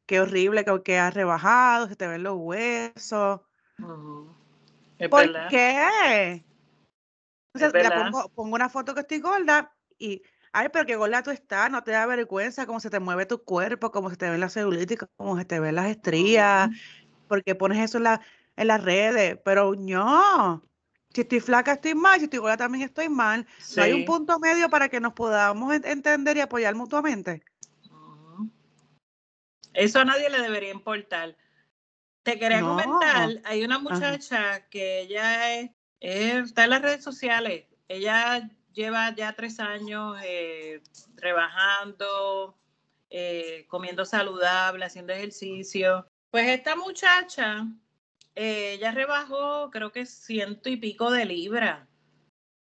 qué 0.06 0.20
horrible 0.20 0.66
que, 0.66 0.82
que 0.84 0.98
has 0.98 1.14
rebajado, 1.14 1.88
se 1.88 1.96
te 1.96 2.08
ven 2.08 2.24
los 2.24 2.36
huesos. 2.38 3.42
¿Por 5.10 5.50
qué? 5.50 6.44
Entonces, 7.54 7.92
pongo, 7.92 8.30
pongo 8.30 8.56
una 8.56 8.70
foto 8.70 8.94
que 8.94 9.02
estoy 9.02 9.20
gorda 9.20 9.74
y, 9.98 10.22
ay, 10.52 10.70
pero 10.72 10.86
qué 10.86 10.96
gorda 10.96 11.24
tú 11.24 11.32
estás, 11.32 11.72
no 11.72 11.84
te 11.84 11.92
da 11.92 12.06
vergüenza 12.06 12.66
cómo 12.66 12.80
se 12.80 12.90
te 12.90 13.00
mueve 13.00 13.26
tu 13.26 13.44
cuerpo, 13.44 13.92
cómo 13.92 14.10
se 14.10 14.18
te 14.18 14.30
ven 14.30 14.40
las 14.40 14.54
celulitis, 14.54 15.00
cómo 15.16 15.38
se 15.38 15.46
te 15.46 15.60
ven 15.60 15.76
las 15.76 15.88
estrías 15.88 16.70
porque 17.28 17.56
pones 17.56 17.80
eso 17.80 17.98
en, 17.98 18.04
la, 18.04 18.22
en 18.56 18.68
las 18.68 18.84
redes, 18.84 19.38
pero 19.44 19.76
no. 19.76 20.64
Si 21.14 21.22
estoy 21.22 21.40
flaca, 21.40 21.74
estoy 21.74 21.96
mal, 21.96 22.20
si 22.20 22.26
estoy 22.26 22.40
gorda, 22.40 22.58
también 22.58 22.84
estoy 22.84 23.08
mal. 23.10 23.48
No 23.76 23.84
hay 23.84 23.94
un 23.94 24.06
punto 24.06 24.38
medio 24.40 24.70
para 24.70 24.90
que 24.90 25.00
nos 25.00 25.14
podamos 25.14 25.74
entender 25.74 26.38
y 26.38 26.42
apoyar 26.42 26.76
mutuamente. 26.76 27.44
Eso 29.76 30.00
a 30.00 30.06
nadie 30.06 30.30
le 30.30 30.42
debería 30.42 30.72
importar. 30.72 31.36
Te 32.24 32.40
quería 32.40 32.62
comentar, 32.62 33.30
hay 33.44 33.64
una 33.64 33.78
muchacha 33.78 34.68
que 34.70 35.02
ella 35.02 35.60
es, 35.60 35.70
está 36.00 36.64
en 36.64 36.72
las 36.72 36.82
redes 36.82 37.04
sociales. 37.04 37.66
Ella 37.88 38.50
lleva 38.74 39.14
ya 39.14 39.34
tres 39.34 39.60
años 39.60 40.18
eh, 40.24 40.82
rebajando, 41.16 42.58
eh, 43.10 43.66
comiendo 43.68 44.06
saludable, 44.06 44.86
haciendo 44.86 45.14
ejercicio. 45.14 46.08
Pues 46.32 46.48
esta 46.48 46.76
muchacha, 46.76 47.68
eh, 48.34 48.74
ella 48.74 48.92
rebajó 48.92 49.70
creo 49.70 49.92
que 49.92 50.06
ciento 50.06 50.70
y 50.70 50.78
pico 50.78 51.12
de 51.12 51.26
libras, 51.26 51.88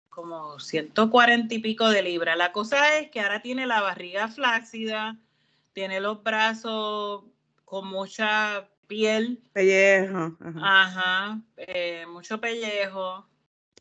como 0.09 0.59
ciento 0.59 1.09
cuarenta 1.09 1.55
y 1.55 1.59
pico 1.59 1.89
de 1.89 2.03
libras. 2.03 2.37
La 2.37 2.51
cosa 2.51 2.97
es 2.97 3.09
que 3.09 3.21
ahora 3.21 3.41
tiene 3.41 3.65
la 3.65 3.81
barriga 3.81 4.27
flácida, 4.27 5.17
tiene 5.75 5.99
los 5.99 6.23
brazos 6.23 7.25
con 7.65 7.87
mucha 7.87 8.69
piel. 8.87 9.43
Pellejo. 9.51 10.37
Ajá, 10.63 11.41
eh, 11.57 12.05
mucho 12.07 12.39
pellejo. 12.39 13.27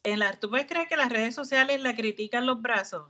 En 0.03 0.19
la, 0.19 0.33
¿Tú 0.33 0.51
puedes 0.51 0.67
creer 0.67 0.89
que 0.89 0.97
las 0.97 1.09
redes 1.09 1.37
sociales 1.37 1.81
la 1.81 1.95
critican 1.95 2.47
los 2.47 2.61
brazos? 2.61 3.09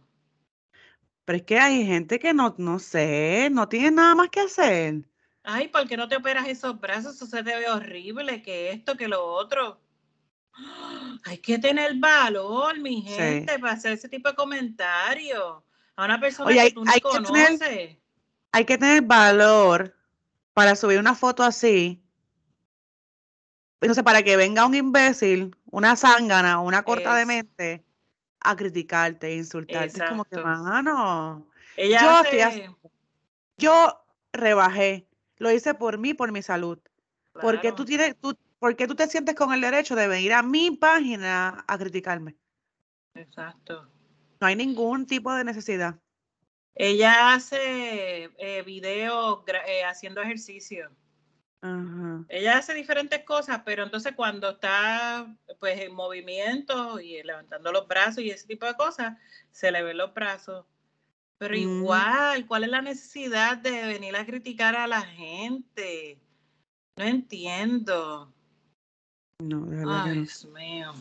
Pero 1.24 1.38
es 1.38 1.42
que 1.44 1.58
hay 1.58 1.86
gente 1.86 2.18
que 2.18 2.34
no, 2.34 2.54
no 2.58 2.78
sé, 2.78 3.48
no 3.50 3.66
tiene 3.68 3.90
nada 3.90 4.14
más 4.14 4.28
que 4.28 4.40
hacer. 4.40 4.96
Ay, 5.42 5.68
¿por 5.68 5.88
qué 5.88 5.96
no 5.96 6.06
te 6.06 6.16
operas 6.16 6.46
esos 6.46 6.78
brazos? 6.78 7.16
Eso 7.16 7.26
se 7.26 7.42
te 7.42 7.56
ve 7.56 7.68
horrible, 7.70 8.42
que 8.42 8.70
esto, 8.70 8.98
que 8.98 9.08
lo 9.08 9.24
otro. 9.24 9.80
Hay 11.24 11.38
que 11.38 11.58
tener 11.58 11.94
valor, 11.94 12.78
mi 12.78 13.00
gente, 13.00 13.58
para 13.58 13.72
hacer 13.72 13.94
ese 13.94 14.10
tipo 14.10 14.28
de 14.28 14.34
comentarios. 14.34 15.62
A 15.96 16.04
una 16.04 16.20
persona 16.20 16.52
que 16.52 16.72
tú 16.72 16.84
no 16.84 16.92
conoces. 17.00 18.03
Hay 18.54 18.64
que 18.64 18.78
tener 18.78 19.02
valor 19.02 19.96
para 20.52 20.76
subir 20.76 21.00
una 21.00 21.16
foto 21.16 21.42
así. 21.42 22.00
Entonces, 23.80 24.04
para 24.04 24.22
que 24.22 24.36
venga 24.36 24.64
un 24.64 24.76
imbécil, 24.76 25.56
una 25.72 25.96
zángana, 25.96 26.60
una 26.60 26.84
corta 26.84 27.16
de 27.16 27.26
mente, 27.26 27.84
a 28.38 28.54
criticarte, 28.54 29.34
insultarte. 29.34 29.98
Es 30.04 30.08
como 30.08 30.24
que, 30.24 30.36
mano. 30.36 31.48
yo, 31.76 32.22
yo 33.58 34.06
rebajé 34.32 35.08
lo 35.38 35.50
hice 35.50 35.74
por 35.74 35.98
mí, 35.98 36.14
por 36.14 36.30
mi 36.30 36.40
salud. 36.40 36.78
Porque 37.32 37.72
tú 37.72 37.84
tienes, 37.84 38.14
tú, 38.20 38.38
porque 38.60 38.86
tú 38.86 38.94
te 38.94 39.08
sientes 39.08 39.34
con 39.34 39.52
el 39.52 39.62
derecho 39.62 39.96
de 39.96 40.06
venir 40.06 40.32
a 40.32 40.44
mi 40.44 40.70
página 40.70 41.64
a 41.66 41.76
criticarme. 41.76 42.36
Exacto. 43.14 43.90
No 44.40 44.46
hay 44.46 44.54
ningún 44.54 45.06
tipo 45.06 45.34
de 45.34 45.42
necesidad. 45.42 45.98
Ella 46.74 47.34
hace 47.34 48.30
eh, 48.38 48.62
videos 48.62 49.40
eh, 49.46 49.84
haciendo 49.84 50.20
ejercicio. 50.20 50.90
Ella 52.28 52.58
hace 52.58 52.74
diferentes 52.74 53.24
cosas, 53.24 53.62
pero 53.64 53.84
entonces 53.84 54.12
cuando 54.14 54.50
está 54.50 55.26
pues 55.58 55.80
en 55.80 55.94
movimiento 55.94 57.00
y 57.00 57.22
levantando 57.22 57.72
los 57.72 57.88
brazos 57.88 58.18
y 58.18 58.28
ese 58.30 58.46
tipo 58.46 58.66
de 58.66 58.74
cosas, 58.74 59.16
se 59.50 59.72
le 59.72 59.82
ven 59.82 59.96
los 59.96 60.12
brazos. 60.12 60.66
Pero 61.38 61.54
mm. 61.54 61.58
igual, 61.58 62.46
¿cuál 62.46 62.64
es 62.64 62.70
la 62.70 62.82
necesidad 62.82 63.56
de 63.56 63.86
venir 63.86 64.14
a 64.14 64.26
criticar 64.26 64.76
a 64.76 64.86
la 64.86 65.00
gente? 65.00 66.18
No 66.96 67.04
entiendo. 67.04 68.30
No, 69.42 69.64
de 69.64 69.76
verdad. 69.76 70.02
Ay, 70.04 70.20
Dios 70.20 70.44
mío. 70.44 70.92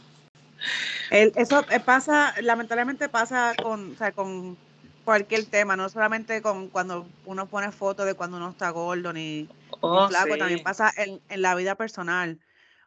eso 1.12 1.66
eh, 1.70 1.80
pasa, 1.82 2.34
lamentablemente 2.42 3.10
pasa 3.10 3.54
con, 3.62 3.92
o 3.92 3.96
sea, 3.96 4.14
con 4.14 4.58
cualquier 5.04 5.46
tema, 5.46 5.76
no 5.76 5.90
solamente 5.90 6.42
con 6.42 6.70
cuando 6.70 7.08
uno 7.26 7.48
pone 7.48 7.72
fotos 7.72 8.06
de 8.06 8.14
cuando 8.14 8.38
uno 8.38 8.50
está 8.50 8.70
gordo 8.70 9.14
ni, 9.14 9.50
oh, 9.82 10.08
flaco, 10.08 10.38
también 10.38 10.64
pasa 10.64 10.92
en, 10.98 11.22
en, 11.30 11.42
la 11.42 11.56
vida 11.56 11.76
personal. 11.76 12.40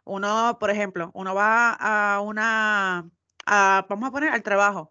Uno, 0.05 0.57
por 0.59 0.71
ejemplo, 0.71 1.11
uno 1.15 1.35
va 1.35 1.73
a 1.73 2.21
una, 2.21 3.09
a, 3.47 3.87
vamos 3.89 4.09
a 4.09 4.13
poner 4.13 4.31
al 4.31 4.43
trabajo, 4.43 4.91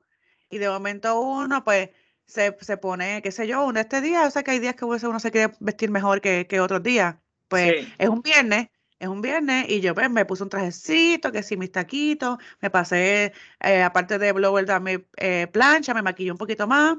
y 0.50 0.58
de 0.58 0.70
momento 0.70 1.20
uno, 1.20 1.64
pues, 1.64 1.90
se, 2.26 2.56
se 2.62 2.78
pone, 2.78 3.22
qué 3.22 3.32
sé 3.32 3.48
yo, 3.48 3.66
uno 3.66 3.80
este 3.80 4.02
día, 4.02 4.26
o 4.26 4.32
sea 4.32 4.44
que 4.44 4.52
hay 4.52 4.60
días 4.60 4.76
que 4.76 4.86
uno 4.86 5.20
se 5.20 5.32
quiere 5.32 5.54
vestir 5.60 5.92
mejor 5.92 6.22
que, 6.22 6.48
que 6.48 6.60
otros 6.60 6.82
días. 6.84 7.16
Pues 7.48 7.88
es 8.00 8.10
un 8.10 8.22
viernes, 8.22 8.70
es 9.00 9.08
un 9.08 9.22
viernes 9.22 9.66
y 9.70 9.82
yo 9.82 9.94
pues, 9.94 10.10
me 10.10 10.26
puse 10.26 10.44
un 10.44 10.50
trajecito, 10.50 11.32
que 11.32 11.44
sí, 11.44 11.58
mis 11.58 11.72
taquitos, 11.72 12.38
me 12.62 12.70
pasé, 12.70 13.34
eh, 13.60 13.84
aparte 13.84 14.18
de 14.18 14.32
blower, 14.32 14.66
dame 14.66 15.06
eh, 15.18 15.48
plancha, 15.52 15.94
me 15.94 16.02
maquillé 16.02 16.32
un 16.32 16.38
poquito 16.38 16.68
más. 16.68 16.98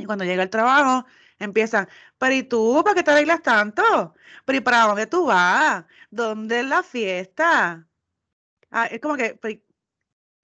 Y 0.00 0.06
cuando 0.06 0.24
llega 0.24 0.42
el 0.42 0.50
trabajo, 0.50 1.06
empiezan, 1.38 1.88
pero 2.16 2.34
¿y 2.34 2.42
tú? 2.42 2.82
¿Para 2.82 2.94
qué 2.94 3.02
te 3.02 3.10
arreglas 3.10 3.42
tanto? 3.42 4.14
¿Pero 4.44 4.58
y 4.58 4.60
para 4.60 4.86
dónde 4.86 5.06
tú 5.06 5.26
vas? 5.26 5.84
¿Dónde 6.10 6.60
es 6.60 6.66
la 6.66 6.82
fiesta? 6.82 7.86
Ah, 8.70 8.86
es 8.86 9.00
como 9.00 9.16
que, 9.16 9.38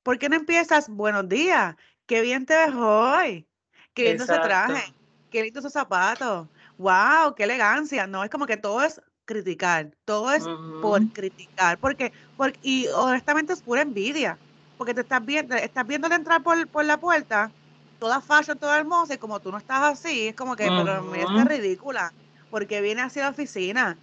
¿por 0.02 0.18
qué 0.18 0.28
no 0.28 0.36
empiezas? 0.36 0.88
Buenos 0.88 1.28
días, 1.28 1.74
qué 2.06 2.20
bien 2.20 2.44
te 2.44 2.54
ves 2.54 2.74
hoy. 2.74 3.48
Qué 3.94 4.10
lindo 4.10 4.24
ese 4.24 4.38
traje, 4.38 4.92
qué 5.30 5.42
lindo 5.42 5.60
esos 5.60 5.72
zapatos, 5.72 6.48
wow, 6.76 7.34
qué 7.34 7.44
elegancia. 7.44 8.06
No, 8.06 8.22
es 8.24 8.30
como 8.30 8.46
que 8.46 8.58
todo 8.58 8.82
es 8.82 9.00
criticar, 9.24 9.90
todo 10.04 10.32
es 10.32 10.44
por 10.82 11.00
criticar, 11.12 11.78
porque, 11.78 12.12
porque, 12.36 12.58
y 12.62 12.88
honestamente 12.88 13.54
es 13.54 13.62
pura 13.62 13.80
envidia, 13.80 14.38
porque 14.76 14.92
te 14.92 15.00
estás 15.00 15.24
viendo, 15.24 15.54
estás 15.54 15.86
viéndole 15.86 16.14
entrar 16.14 16.42
por, 16.42 16.68
por 16.68 16.84
la 16.84 17.00
puerta 17.00 17.50
toda 17.98 18.20
fashion, 18.20 18.58
toda 18.58 18.78
hermosa, 18.78 19.14
y 19.14 19.18
como 19.18 19.40
tú 19.40 19.50
no 19.50 19.58
estás 19.58 19.82
así, 19.82 20.28
es 20.28 20.34
como 20.34 20.56
que, 20.56 20.64
pero 20.64 21.02
mira, 21.02 21.24
esta 21.24 21.42
es 21.42 21.48
ridícula, 21.48 22.12
porque 22.50 22.80
viene 22.80 23.02
hacia 23.02 23.24
la 23.24 23.30
oficina. 23.30 23.96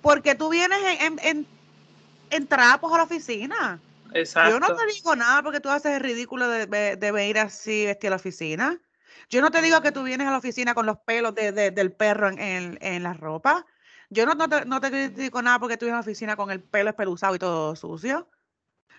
Porque 0.00 0.34
tú 0.34 0.48
vienes 0.48 0.78
en, 1.00 1.18
en, 1.22 1.46
en, 2.30 2.46
trapos 2.46 2.92
a 2.92 2.98
la 2.98 3.02
oficina. 3.04 3.80
Exacto. 4.12 4.50
Yo 4.50 4.60
no 4.60 4.74
te 4.74 4.86
digo 4.92 5.14
nada 5.14 5.42
porque 5.42 5.60
tú 5.60 5.70
haces 5.70 5.92
el 5.92 6.00
ridículo 6.00 6.48
de, 6.48 6.66
de, 6.96 7.12
venir 7.12 7.38
así 7.38 7.86
vestido 7.86 8.08
a 8.08 8.10
la 8.10 8.16
oficina. 8.16 8.80
Yo 9.30 9.40
no 9.40 9.50
te 9.50 9.62
digo 9.62 9.80
que 9.80 9.92
tú 9.92 10.02
vienes 10.02 10.26
a 10.26 10.32
la 10.32 10.38
oficina 10.38 10.74
con 10.74 10.86
los 10.86 10.98
pelos 10.98 11.34
de, 11.34 11.52
del 11.52 11.92
perro 11.92 12.28
en, 12.28 12.78
en, 12.80 13.02
la 13.02 13.14
ropa. 13.14 13.64
Yo 14.10 14.26
no, 14.26 14.34
no, 14.34 14.48
te, 14.48 14.64
no 14.66 14.80
te 14.80 14.90
critico 14.90 15.40
nada 15.40 15.58
porque 15.58 15.76
tú 15.76 15.86
vienes 15.86 15.94
a 15.94 16.00
la 16.00 16.10
oficina 16.10 16.36
con 16.36 16.50
el 16.50 16.60
pelo 16.62 16.90
espeluzado 16.90 17.34
y 17.34 17.38
todo 17.38 17.76
sucio. 17.76 18.28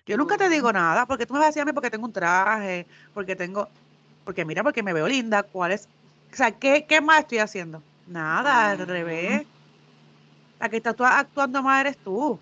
Yo 0.06 0.18
nunca 0.18 0.38
te 0.38 0.50
digo 0.50 0.72
nada, 0.74 1.06
porque 1.06 1.26
tú 1.26 1.34
me 1.34 1.40
vas 1.40 1.46
a 1.46 1.50
decir 1.50 1.62
a 1.62 1.66
mí 1.66 1.72
porque 1.72 1.90
tengo 1.90 2.06
un 2.06 2.14
traje, 2.14 2.86
porque 3.14 3.36
tengo, 3.36 3.70
porque 4.26 4.44
mira, 4.44 4.62
porque 4.62 4.84
me 4.84 4.92
veo 4.92 5.08
linda, 5.08 5.44
¿cuál 5.44 5.72
es? 5.72 5.88
O 6.32 6.36
sea, 6.36 6.52
¿qué, 6.52 6.86
qué 6.86 7.00
más 7.00 7.22
estoy 7.22 7.38
haciendo? 7.38 7.82
Nada, 8.08 8.72
al 8.72 8.86
revés. 8.86 9.46
La 10.60 10.70
que 10.70 10.78
está 10.78 10.92
actuando 11.20 11.64
más 11.64 11.82
eres 11.82 11.98
tú. 11.98 12.40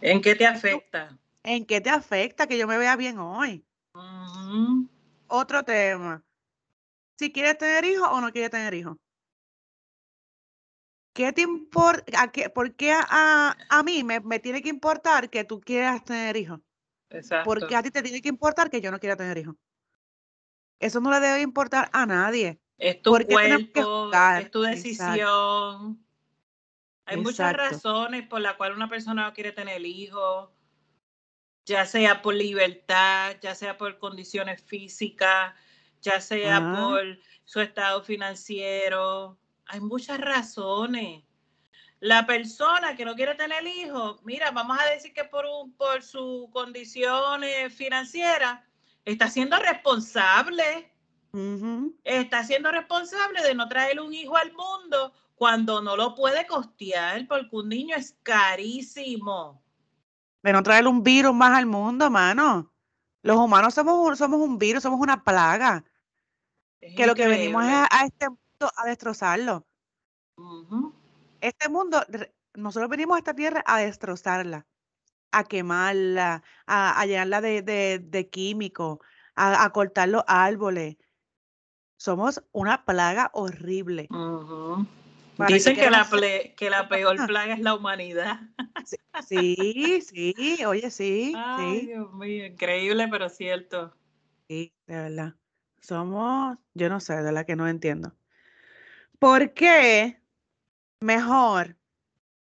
¿En 0.00 0.20
qué 0.20 0.34
te 0.34 0.46
afecta? 0.46 1.16
¿En 1.44 1.64
qué 1.64 1.80
te 1.80 1.90
afecta 1.90 2.46
que 2.46 2.58
yo 2.58 2.66
me 2.66 2.78
vea 2.78 2.96
bien 2.96 3.18
hoy? 3.18 3.64
Otro 5.28 5.62
tema. 5.62 6.22
Si 7.18 7.32
quieres 7.32 7.58
tener 7.58 7.84
hijos 7.84 8.08
o 8.10 8.20
no 8.20 8.32
quieres 8.32 8.50
tener 8.50 8.74
hijos. 8.74 8.96
¿Qué 11.12 11.32
te 11.32 11.42
importa? 11.42 12.32
¿Por 12.52 12.74
qué 12.74 12.92
a, 12.92 13.56
a 13.68 13.82
mí 13.84 14.02
me, 14.02 14.18
me, 14.18 14.40
tiene 14.40 14.62
que 14.62 14.68
importar 14.68 15.30
que 15.30 15.44
tú 15.44 15.60
quieras 15.60 16.04
tener 16.04 16.36
hijos? 16.36 16.60
Porque 17.44 17.76
a 17.76 17.82
ti 17.82 17.90
te 17.90 18.02
tiene 18.02 18.22
que 18.22 18.28
importar 18.28 18.70
que 18.70 18.80
yo 18.80 18.90
no 18.90 18.98
quiera 18.98 19.16
tener 19.16 19.38
hijos. 19.38 19.56
Eso 20.78 21.00
no 21.00 21.10
le 21.10 21.20
debe 21.20 21.40
importar 21.40 21.88
a 21.92 22.06
nadie. 22.06 22.60
Es 22.76 23.00
tu 23.02 23.10
cuerpo, 23.12 24.10
es 24.38 24.50
tu 24.50 24.62
decisión. 24.62 26.04
Hay 27.06 27.16
muchas 27.18 27.54
razones 27.54 28.26
por 28.26 28.40
las 28.40 28.54
cuales 28.54 28.76
una 28.76 28.88
persona 28.88 29.24
no 29.26 29.34
quiere 29.34 29.52
tener 29.52 29.84
hijos, 29.84 30.50
ya 31.66 31.86
sea 31.86 32.22
por 32.22 32.34
libertad, 32.34 33.36
ya 33.40 33.54
sea 33.54 33.76
por 33.76 33.98
condiciones 33.98 34.62
físicas, 34.62 35.54
ya 36.00 36.20
sea 36.20 36.72
por 36.74 37.18
su 37.44 37.60
estado 37.60 38.02
financiero. 38.02 39.38
Hay 39.66 39.80
muchas 39.80 40.18
razones. 40.20 41.24
La 42.04 42.26
persona 42.26 42.94
que 42.96 43.06
no 43.06 43.14
quiere 43.14 43.34
tener 43.34 43.66
hijos, 43.66 44.22
mira, 44.24 44.50
vamos 44.50 44.76
a 44.78 44.90
decir 44.90 45.14
que 45.14 45.24
por, 45.24 45.46
un, 45.46 45.72
por 45.72 46.02
su 46.02 46.50
condición 46.52 47.40
financiera 47.70 48.62
está 49.06 49.30
siendo 49.30 49.58
responsable. 49.58 50.92
Está 52.04 52.44
siendo 52.44 52.70
responsable 52.70 53.42
de 53.42 53.54
no 53.54 53.66
traer 53.70 54.02
un 54.02 54.12
hijo 54.12 54.36
al 54.36 54.52
mundo 54.52 55.14
cuando 55.34 55.80
no 55.80 55.96
lo 55.96 56.14
puede 56.14 56.46
costear 56.46 57.26
porque 57.26 57.56
un 57.56 57.70
niño 57.70 57.96
es 57.96 58.14
carísimo. 58.22 59.62
De 60.42 60.52
no 60.52 60.62
traer 60.62 60.86
un 60.86 61.02
virus 61.02 61.34
más 61.34 61.56
al 61.56 61.64
mundo, 61.64 62.10
mano. 62.10 62.70
Los 63.22 63.38
humanos 63.38 63.72
somos, 63.72 64.18
somos 64.18 64.42
un 64.42 64.58
virus, 64.58 64.82
somos 64.82 65.00
una 65.00 65.24
plaga. 65.24 65.82
que 66.78 67.06
lo 67.06 67.14
que 67.14 67.28
venimos 67.28 67.64
es 67.64 67.72
a, 67.72 68.04
este 68.04 68.28
mundo 68.28 68.70
a 68.76 68.84
destrozarlo 68.84 69.64
este 71.44 71.68
mundo, 71.68 72.02
nosotros 72.54 72.88
venimos 72.88 73.16
a 73.16 73.18
esta 73.18 73.34
tierra 73.34 73.62
a 73.66 73.80
destrozarla, 73.80 74.66
a 75.30 75.44
quemarla, 75.44 76.42
a, 76.66 77.04
llenarla 77.06 77.40
de, 77.40 78.28
químicos, 78.30 78.98
a, 79.34 79.70
cortar 79.70 80.08
los 80.08 80.24
árboles. 80.26 80.96
Somos 81.96 82.42
una 82.52 82.84
plaga 82.84 83.30
horrible. 83.34 84.08
Dicen 85.48 85.74
que, 85.76 85.90
la, 85.90 86.08
que 86.56 86.70
la 86.70 86.88
peor 86.88 87.16
plaga 87.26 87.54
es 87.54 87.60
la 87.60 87.74
humanidad. 87.74 88.40
Sí, 89.26 90.02
sí, 90.02 90.64
oye, 90.64 90.90
sí. 90.90 91.34
Ay, 91.36 91.86
Dios 91.86 92.12
mío, 92.14 92.46
increíble, 92.46 93.08
pero 93.08 93.28
cierto. 93.28 93.94
Sí, 94.48 94.72
de 94.86 94.94
verdad. 94.96 95.34
Somos, 95.80 96.56
yo 96.72 96.88
no 96.88 97.00
sé, 97.00 97.22
de 97.22 97.32
la 97.32 97.44
que 97.44 97.56
no 97.56 97.68
entiendo. 97.68 98.14
¿Por 99.18 99.52
qué 99.52 100.23
mejor 101.04 101.76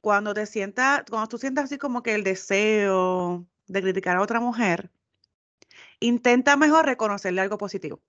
cuando 0.02 0.34
te 0.34 0.46
sientas, 0.46 1.04
cuando 1.10 1.28
tú 1.28 1.38
sientas 1.38 1.66
así 1.66 1.78
como 1.78 2.02
que 2.02 2.16
el 2.16 2.24
deseo 2.24 3.46
de 3.68 3.82
criticar 3.82 4.18
a 4.18 4.22
otra 4.22 4.40
mujer, 4.40 4.92
intenta 6.00 6.56
mejor 6.56 6.86
reconocerle 6.86 7.42
algo 7.42 7.58
positivo. 7.58 8.02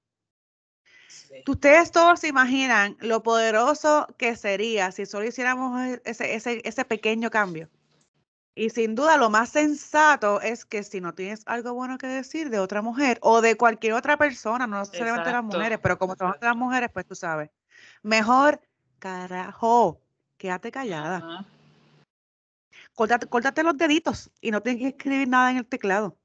Ustedes 1.46 1.90
todos 1.90 2.20
se 2.20 2.28
imaginan 2.28 2.96
lo 3.00 3.22
poderoso 3.22 4.06
que 4.18 4.36
sería 4.36 4.92
si 4.92 5.06
solo 5.06 5.26
hiciéramos 5.26 5.80
e, 5.80 6.02
ese, 6.04 6.34
ese, 6.34 6.60
ese 6.64 6.84
pequeño 6.84 7.30
cambio. 7.30 7.68
Y 8.54 8.70
sin 8.70 8.94
duda 8.94 9.18
lo 9.18 9.28
más 9.28 9.50
sensato 9.50 10.40
es 10.40 10.64
que 10.64 10.82
si 10.82 11.00
no 11.00 11.14
tienes 11.14 11.42
algo 11.46 11.74
bueno 11.74 11.98
que 11.98 12.06
decir 12.06 12.48
de 12.48 12.58
otra 12.58 12.80
mujer 12.80 13.18
o 13.20 13.42
de 13.42 13.56
cualquier 13.56 13.92
otra 13.92 14.16
persona, 14.16 14.66
no 14.66 14.84
solamente 14.84 15.30
las 15.30 15.44
mujeres, 15.44 15.78
pero 15.82 15.98
como 15.98 16.16
todas 16.16 16.36
las 16.40 16.56
mujeres, 16.56 16.90
pues 16.92 17.06
tú 17.06 17.14
sabes, 17.14 17.50
mejor 18.02 18.60
carajo, 18.98 20.00
quédate 20.46 20.70
callada. 20.70 21.44
Córtate, 22.94 23.62
los 23.64 23.76
deditos 23.76 24.30
y 24.40 24.50
no 24.52 24.62
tienes 24.62 24.80
que 24.80 24.88
escribir 24.88 25.28
nada 25.28 25.50
en 25.50 25.56
el 25.58 25.66
teclado. 25.66 26.16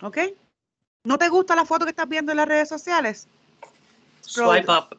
¿Ok? 0.00 0.18
¿No 1.04 1.18
te 1.18 1.28
gusta 1.28 1.54
la 1.54 1.66
foto 1.66 1.84
que 1.84 1.90
estás 1.90 2.08
viendo 2.08 2.32
en 2.32 2.38
las 2.38 2.48
redes 2.48 2.68
sociales? 2.68 3.28
Swipe 4.22 4.70
up. 4.72 4.98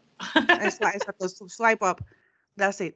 Exacto, 0.61 1.27
swipe 1.27 1.83
up. 1.85 2.05
That's 2.55 2.79
it. 2.81 2.95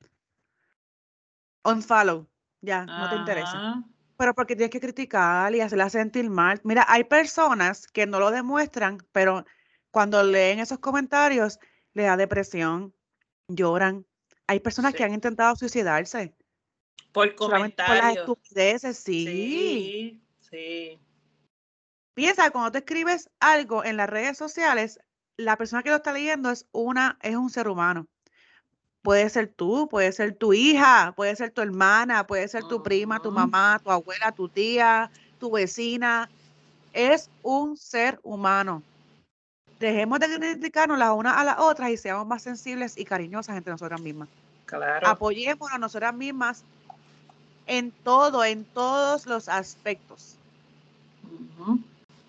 Unfollow. 1.65 2.27
Ya, 2.61 2.85
no 2.85 3.09
te 3.09 3.15
interesa. 3.15 3.83
Pero 4.17 4.35
porque 4.35 4.55
tienes 4.55 4.71
que 4.71 4.79
criticar 4.79 5.53
y 5.55 5.61
hacerla 5.61 5.89
sentir 5.89 6.29
mal. 6.29 6.61
Mira, 6.63 6.85
hay 6.87 7.05
personas 7.05 7.87
que 7.87 8.05
no 8.05 8.19
lo 8.19 8.29
demuestran, 8.29 8.99
pero 9.11 9.45
cuando 9.89 10.21
leen 10.23 10.59
esos 10.59 10.77
comentarios, 10.77 11.59
le 11.93 12.03
da 12.03 12.17
depresión, 12.17 12.93
lloran, 13.47 14.05
hay 14.51 14.59
personas 14.59 14.93
que 14.93 15.05
han 15.05 15.13
intentado 15.13 15.55
suicidarse. 15.55 16.33
Por 17.13 17.35
comentarios. 17.35 17.87
Por 17.87 18.05
las 18.05 18.17
estupideces, 18.17 18.97
sí. 18.97 20.21
Sí, 20.41 20.99
Piensa, 22.13 22.51
cuando 22.51 22.73
te 22.73 22.79
escribes 22.79 23.29
algo 23.39 23.85
en 23.85 23.95
las 23.95 24.09
redes 24.09 24.37
sociales, 24.37 24.99
la 25.37 25.55
persona 25.55 25.83
que 25.83 25.89
lo 25.89 25.95
está 25.95 26.11
leyendo 26.11 26.51
es 26.51 26.67
una, 26.73 27.17
es 27.21 27.37
un 27.37 27.49
ser 27.49 27.69
humano. 27.69 28.07
Puede 29.01 29.29
ser 29.29 29.47
tú, 29.47 29.87
puede 29.87 30.11
ser 30.11 30.35
tu 30.35 30.51
hija, 30.51 31.13
puede 31.15 31.33
ser 31.37 31.51
tu 31.51 31.61
hermana, 31.61 32.27
puede 32.27 32.45
ser 32.49 32.65
tu 32.65 32.83
prima, 32.83 33.21
tu 33.21 33.31
mamá, 33.31 33.79
tu 33.81 33.89
abuela, 33.89 34.33
tu 34.33 34.49
tía, 34.49 35.09
tu 35.39 35.49
vecina. 35.49 36.29
Es 36.91 37.29
un 37.41 37.77
ser 37.77 38.19
humano. 38.21 38.83
Dejemos 39.79 40.19
de 40.19 40.27
criticarnos 40.35 40.99
las 40.99 41.11
unas 41.11 41.37
a 41.37 41.45
las 41.45 41.59
otras 41.59 41.89
y 41.89 41.95
seamos 41.95 42.27
más 42.27 42.43
sensibles 42.43 42.97
y 42.97 43.05
cariñosas 43.05 43.55
entre 43.55 43.71
nosotras 43.71 44.01
mismas. 44.01 44.27
Claro. 44.77 45.07
Apoyémonos 45.07 45.73
a 45.73 45.77
nosotras 45.77 46.13
mismas 46.13 46.63
en 47.67 47.91
todo, 47.91 48.43
en 48.43 48.63
todos 48.65 49.25
los 49.25 49.49
aspectos. 49.49 50.35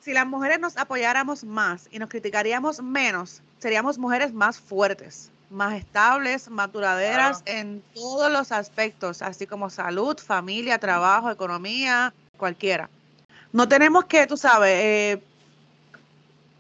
Si 0.01 0.13
las 0.13 0.27
mujeres 0.27 0.59
nos 0.59 0.77
apoyáramos 0.77 1.45
más 1.45 1.89
y 1.91 1.99
nos 1.99 2.09
criticaríamos 2.09 2.83
menos, 2.83 3.41
seríamos 3.59 3.99
mujeres 3.99 4.33
más 4.33 4.59
fuertes, 4.59 5.31
más 5.51 5.75
estables, 5.75 6.51
más 6.51 6.73
duraderas 6.73 7.43
en 7.45 7.83
todos 7.95 8.31
los 8.31 8.51
aspectos, 8.53 9.23
así 9.23 9.47
como 9.47 9.71
salud, 9.71 10.19
familia, 10.19 10.79
trabajo, 10.79 11.31
economía, 11.31 12.13
cualquiera. 12.37 12.91
No 13.53 13.69
tenemos 13.69 14.07
que, 14.07 14.27
tú 14.27 14.37
sabes, 14.37 14.71
eh, 14.71 15.23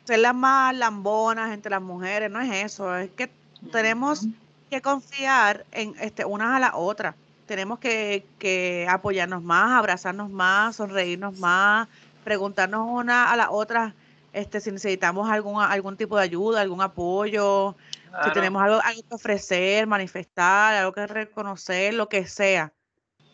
ser 0.04 0.20
las 0.20 0.34
más 0.34 0.76
lambonas 0.76 1.52
entre 1.52 1.70
las 1.70 1.82
mujeres, 1.82 2.30
no 2.30 2.40
es 2.40 2.64
eso, 2.64 2.96
es 2.96 3.10
que 3.10 3.30
tenemos 3.70 4.26
que 4.72 4.80
confiar 4.80 5.66
en 5.70 5.94
este, 6.00 6.24
unas 6.24 6.56
a 6.56 6.58
la 6.58 6.76
otra. 6.76 7.14
Tenemos 7.46 7.78
que, 7.78 8.24
que, 8.38 8.86
apoyarnos 8.88 9.42
más, 9.42 9.72
abrazarnos 9.72 10.30
más, 10.30 10.76
sonreírnos 10.76 11.38
más, 11.38 11.88
preguntarnos 12.24 12.88
una 12.88 13.30
a 13.30 13.36
la 13.36 13.50
otra 13.50 13.94
este, 14.32 14.60
si 14.60 14.72
necesitamos 14.72 15.30
algún, 15.30 15.62
algún 15.62 15.98
tipo 15.98 16.16
de 16.16 16.22
ayuda, 16.22 16.62
algún 16.62 16.80
apoyo, 16.80 17.76
si 18.24 18.32
tenemos 18.32 18.62
algo, 18.62 18.80
algo 18.82 19.02
que 19.02 19.14
ofrecer, 19.14 19.86
manifestar, 19.86 20.74
algo 20.74 20.92
que 20.92 21.06
reconocer, 21.06 21.92
lo 21.92 22.08
que 22.08 22.26
sea. 22.26 22.72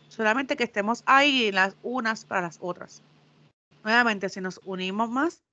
Solamente 0.08 0.56
que 0.56 0.64
estemos 0.64 1.04
ahí 1.06 1.52
las 1.52 1.76
unas 1.82 2.24
para 2.24 2.42
las 2.42 2.58
otras. 2.60 3.02
Nuevamente, 3.84 4.28
si 4.28 4.40
nos 4.40 4.60
unimos 4.64 5.08
más, 5.08 5.44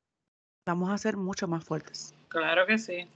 vamos 0.66 0.90
a 0.90 0.98
ser 0.98 1.16
mucho 1.16 1.48
más 1.48 1.64
fuertes. 1.64 2.16
Claro 2.30 2.66
que 2.66 2.80
sí. 2.80 3.08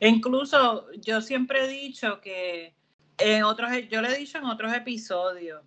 Incluso 0.00 0.90
yo 0.92 1.20
siempre 1.20 1.64
he 1.64 1.68
dicho 1.68 2.20
que 2.20 2.74
en 3.18 3.42
otros, 3.42 3.70
yo 3.90 4.00
le 4.00 4.08
he 4.08 4.18
dicho 4.18 4.38
en 4.38 4.44
otros 4.44 4.72
episodios, 4.72 5.62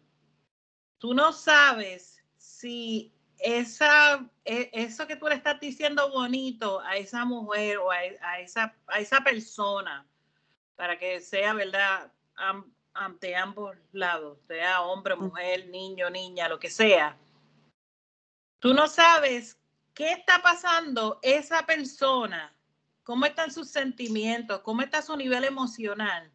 tú 0.97 1.13
no 1.13 1.34
sabes 1.34 2.23
si 2.38 3.13
esa, 3.39 4.25
e, 4.45 4.69
eso 4.73 5.08
que 5.08 5.15
tú 5.15 5.27
le 5.27 5.36
estás 5.36 5.60
diciendo 5.60 6.10
bonito 6.12 6.80
a 6.82 6.95
esa 6.95 7.25
mujer 7.25 7.80
o 7.80 7.91
a, 7.91 8.39
esa, 8.39 8.75
a 8.88 8.99
esa 8.99 9.21
persona, 9.21 10.06
para 10.75 10.97
que 10.97 11.19
sea 11.19 11.54
verdad 11.54 12.12
ante 12.93 13.36
ambos 13.36 13.75
lados, 13.91 14.39
sea 14.47 14.82
hombre, 14.82 15.15
mujer, 15.15 15.67
niño, 15.67 16.10
niña, 16.10 16.47
lo 16.47 16.60
que 16.60 16.69
sea. 16.69 17.17
Tú 18.60 18.73
no 18.73 18.88
sabes 18.88 19.58
qué 19.93 20.12
está 20.12 20.41
pasando 20.41 21.19
esa 21.21 21.65
persona, 21.65 22.54
cómo 23.04 23.26
están 23.26 23.52
sus 23.52 23.70
sentimientos, 23.70 24.62
cómo 24.62 24.82
está 24.82 25.02
su 25.02 25.16
nivel 25.16 25.44
emocional. 25.44 26.32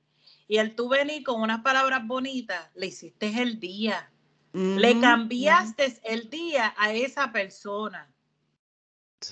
Y 0.48 0.58
el 0.58 0.74
tú 0.74 0.88
venir 0.88 1.24
con 1.24 1.40
unas 1.40 1.62
palabras 1.62 2.06
bonitas, 2.06 2.70
le 2.74 2.86
hiciste 2.86 3.26
el 3.42 3.58
día. 3.58 4.10
Le 4.52 4.98
cambiaste 5.00 6.00
el 6.04 6.30
día 6.30 6.72
a 6.78 6.92
esa 6.92 7.30
persona. 7.30 8.10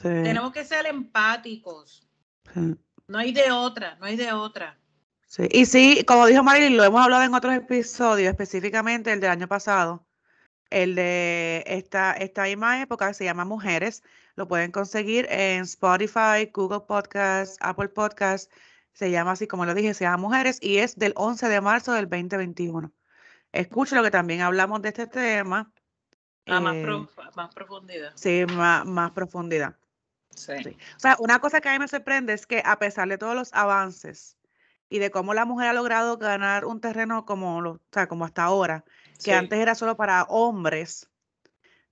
Tenemos 0.03 0.53
que 0.53 0.65
ser 0.65 0.85
empáticos. 0.87 2.07
No 3.07 3.19
hay 3.19 3.33
de 3.33 3.51
otra, 3.51 3.97
no 3.97 4.07
hay 4.07 4.17
de 4.17 4.33
otra. 4.33 4.79
Sí. 5.27 5.49
Y 5.51 5.65
sí, 5.67 6.05
como 6.05 6.27
dijo 6.27 6.43
Marilyn, 6.43 6.77
lo 6.77 6.85
hemos 6.85 7.03
hablado 7.03 7.23
en 7.23 7.35
otros 7.35 7.55
episodios, 7.55 8.29
específicamente 8.31 9.13
el 9.13 9.21
del 9.21 9.31
año 9.31 9.49
pasado, 9.49 10.07
el 10.71 10.95
de 10.95 11.65
esta, 11.67 12.13
esta 12.13 12.45
misma 12.45 12.83
época 12.83 13.13
se 13.15 13.25
llama 13.25 13.45
Mujeres. 13.45 14.03
Lo 14.37 14.49
pueden 14.49 14.73
conseguir 14.73 15.27
en 15.31 15.63
Spotify, 15.63 16.51
Google 16.53 16.81
Podcasts, 16.81 17.57
Apple 17.61 17.89
Podcasts. 17.89 18.51
Se 18.93 19.11
llama 19.11 19.33
así, 19.33 19.47
como 19.47 19.65
lo 19.65 19.75
dije, 19.75 19.95
se 19.95 20.05
llama 20.05 20.17
Mujeres 20.17 20.59
y 20.61 20.79
es 20.79 20.97
del 20.97 21.13
11 21.17 21.49
de 21.49 21.61
marzo 21.61 21.93
del 21.93 22.09
2021. 22.09 22.93
Escucho 23.53 23.95
lo 23.95 24.03
que 24.03 24.11
también 24.11 24.41
hablamos 24.41 24.83
de 24.83 24.89
este 24.89 25.07
tema. 25.07 25.73
Ah, 26.47 26.61
más, 26.61 26.75
eh, 26.75 26.87
más, 27.37 27.55
profundidad. 27.55 28.13
Sí, 28.17 28.45
más, 28.47 28.85
más 28.85 29.13
profundidad. 29.13 29.77
Sí. 30.31 30.53
O 30.97 30.99
sea, 30.99 31.17
una 31.21 31.39
cosa 31.39 31.61
que 31.61 31.69
a 31.69 31.73
mí 31.73 31.79
me 31.79 31.89
sorprende 31.89 32.33
es 32.33 32.47
que 32.47 32.61
a 32.65 32.79
pesar 32.79 33.09
de 33.09 33.19
todos 33.19 33.37
los 33.37 33.53
avances 33.53 34.37
y 34.89 34.99
de 34.99 35.11
cómo 35.11 35.33
la 35.33 35.45
mujer 35.45 35.69
ha 35.69 35.73
logrado 35.73 36.19
ganar 36.19 36.65
un 36.65 36.81
terreno 36.81 37.25
como, 37.25 37.61
lo, 37.61 37.73
o 37.73 37.81
sea, 37.93 38.09
como 38.09 38.25
hasta 38.25 38.43
ahora, 38.43 38.85
que 39.23 39.33
antes 39.33 39.59
era 39.59 39.75
solo 39.75 39.97
para 39.97 40.25
hombres, 40.25 41.09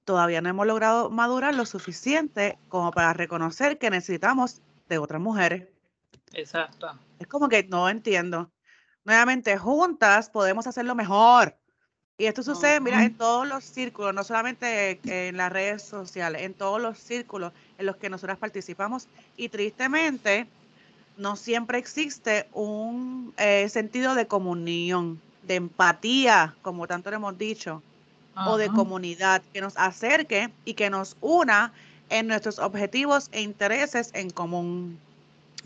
todavía 0.04 0.40
no 0.40 0.48
hemos 0.48 0.66
logrado 0.66 1.10
madurar 1.10 1.54
lo 1.54 1.66
suficiente 1.66 2.58
como 2.68 2.90
para 2.90 3.12
reconocer 3.12 3.78
que 3.78 3.90
necesitamos 3.90 4.60
de 4.88 4.98
otras 4.98 5.20
mujeres. 5.20 5.68
Exacto. 6.32 6.98
Es 7.18 7.26
como 7.26 7.48
que 7.48 7.64
no 7.64 7.88
entiendo. 7.88 8.50
Nuevamente, 9.04 9.56
juntas 9.58 10.30
podemos 10.30 10.66
hacerlo 10.66 10.94
mejor. 10.94 11.56
Y 12.18 12.26
esto 12.26 12.42
sucede, 12.42 12.78
mira, 12.78 13.02
en 13.02 13.16
todos 13.16 13.48
los 13.48 13.64
círculos, 13.64 14.14
no 14.14 14.22
solamente 14.22 15.00
en 15.04 15.36
las 15.36 15.50
redes 15.50 15.82
sociales, 15.82 16.42
en 16.42 16.54
todos 16.54 16.80
los 16.80 16.98
círculos 16.98 17.52
en 17.78 17.86
los 17.86 17.96
que 17.96 18.10
nosotras 18.10 18.38
participamos. 18.38 19.08
Y 19.36 19.48
tristemente, 19.48 20.46
no 21.16 21.36
siempre 21.36 21.78
existe 21.78 22.48
un 22.52 23.34
eh, 23.38 23.68
sentido 23.68 24.14
de 24.14 24.26
comunión, 24.26 25.20
de 25.42 25.56
empatía, 25.56 26.54
como 26.62 26.86
tanto 26.86 27.10
le 27.10 27.16
hemos 27.16 27.36
dicho, 27.36 27.82
o 28.36 28.56
de 28.56 28.68
comunidad 28.68 29.42
que 29.52 29.60
nos 29.60 29.76
acerque 29.76 30.50
y 30.64 30.74
que 30.74 30.90
nos 30.90 31.16
una 31.20 31.72
en 32.08 32.26
nuestros 32.26 32.58
objetivos 32.58 33.28
e 33.32 33.42
intereses 33.42 34.10
en 34.14 34.30
común. 34.30 34.98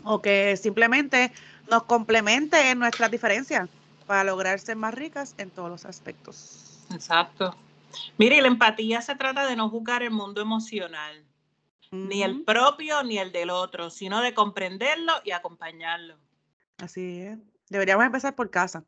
O 0.03 0.21
que 0.21 0.55
simplemente 0.57 1.31
nos 1.69 1.83
complemente 1.83 2.69
en 2.69 2.79
nuestras 2.79 3.11
diferencias 3.11 3.69
para 4.05 4.23
lograr 4.23 4.59
ser 4.59 4.77
más 4.77 4.93
ricas 4.93 5.35
en 5.37 5.49
todos 5.49 5.69
los 5.69 5.85
aspectos. 5.85 6.85
Exacto. 6.93 7.55
Mire, 8.17 8.41
la 8.41 8.47
empatía 8.47 9.01
se 9.01 9.15
trata 9.15 9.45
de 9.45 9.55
no 9.55 9.69
juzgar 9.69 10.03
el 10.03 10.11
mundo 10.11 10.41
emocional, 10.41 11.25
ni 11.91 12.23
el 12.23 12.43
propio 12.43 13.03
ni 13.03 13.17
el 13.17 13.31
del 13.31 13.49
otro, 13.49 13.89
sino 13.89 14.21
de 14.21 14.33
comprenderlo 14.33 15.13
y 15.23 15.31
acompañarlo. 15.31 16.15
Así 16.77 17.19
es. 17.19 17.39
Deberíamos 17.69 18.05
empezar 18.05 18.35
por 18.35 18.49
casa. 18.49 18.83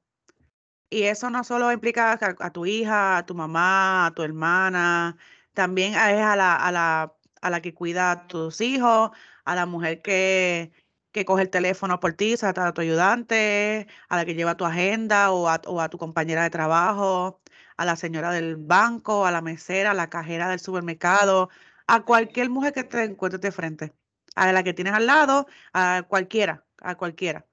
Y 0.89 1.03
eso 1.03 1.29
no 1.29 1.43
solo 1.43 1.71
implica 1.71 2.17
a, 2.39 2.51
tu 2.51 2.65
hija, 2.65 3.17
a 3.17 3.25
tu 3.25 3.35
mamá, 3.35 4.07
a 4.07 4.11
tu 4.11 4.23
hermana, 4.23 5.17
también 5.53 5.93
es 5.93 5.99
a 5.99 6.35
la, 6.35 6.55
a 6.55 6.71
la, 6.71 7.15
a 7.41 7.49
la 7.49 7.61
que 7.61 7.73
cuida 7.73 8.11
a 8.11 8.27
tus 8.27 8.59
hijos, 8.61 9.11
a 9.45 9.55
la 9.55 9.65
mujer 9.67 10.01
que, 10.01 10.71
que 11.11 11.25
coge 11.25 11.43
el 11.43 11.49
teléfono 11.49 11.99
por 11.99 12.13
ti, 12.13 12.35
a 12.41 12.53
tu 12.73 12.81
ayudante, 12.81 13.87
a 14.09 14.17
la 14.17 14.25
que 14.25 14.35
lleva 14.35 14.57
tu 14.57 14.65
agenda 14.65 15.31
o 15.31 15.47
a, 15.47 15.61
o 15.67 15.81
a, 15.81 15.89
tu 15.89 15.97
compañera 15.97 16.43
de 16.43 16.49
trabajo, 16.49 17.41
a 17.77 17.85
la 17.85 17.95
señora 17.95 18.31
del 18.31 18.57
banco, 18.57 19.25
a 19.25 19.31
la 19.31 19.41
mesera, 19.41 19.91
a 19.91 19.93
la 19.93 20.09
cajera 20.09 20.49
del 20.49 20.59
supermercado, 20.59 21.49
a 21.87 22.03
cualquier 22.05 22.49
mujer 22.49 22.73
que 22.73 22.83
te 22.83 23.03
encuentres 23.03 23.41
de 23.41 23.51
frente, 23.51 23.93
a 24.35 24.51
la 24.51 24.63
que 24.63 24.73
tienes 24.73 24.93
al 24.93 25.05
lado, 25.07 25.47
a 25.73 26.03
cualquiera, 26.07 26.65
a 26.81 26.95
cualquiera. 26.95 27.45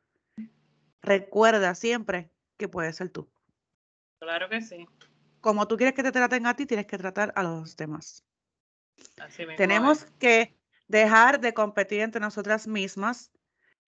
Recuerda 1.02 1.74
siempre 1.74 2.30
que 2.56 2.68
puedes 2.68 2.96
ser 2.96 3.10
tú. 3.10 3.28
Claro 4.18 4.48
que 4.48 4.60
sí. 4.60 4.86
Como 5.40 5.68
tú 5.68 5.76
quieres 5.76 5.94
que 5.94 6.02
te 6.02 6.12
traten 6.12 6.46
a 6.46 6.54
ti, 6.54 6.66
tienes 6.66 6.86
que 6.86 6.98
tratar 6.98 7.32
a 7.36 7.42
los 7.42 7.76
demás. 7.76 8.24
Tenemos 9.56 10.06
que 10.18 10.56
dejar 10.88 11.40
de 11.40 11.54
competir 11.54 12.00
entre 12.00 12.20
nosotras 12.20 12.66
mismas, 12.66 13.30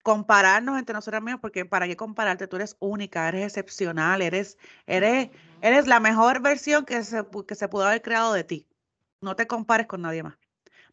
compararnos 0.03 0.79
entre 0.79 0.95
nosotras 0.95 1.23
mismas, 1.23 1.41
porque 1.41 1.65
para 1.65 1.87
qué 1.87 1.97
compararte, 1.97 2.47
tú 2.47 2.57
eres 2.57 2.77
única, 2.79 3.29
eres 3.29 3.45
excepcional, 3.45 4.23
eres, 4.23 4.59
eres, 4.87 5.31
eres 5.61 5.87
la 5.87 6.01
mejor 6.01 6.41
versión 6.41 6.85
que 6.85 7.03
se, 7.03 7.25
que 7.47 7.55
se 7.55 7.69
pudo 7.69 7.87
haber 7.87 8.03
creado 8.03 8.33
de 8.33 8.45
ti. 8.45 8.67
No 9.21 9.35
te 9.35 9.47
compares 9.47 9.87
con 9.87 10.03
nadie 10.03 10.23
más. 10.23 10.39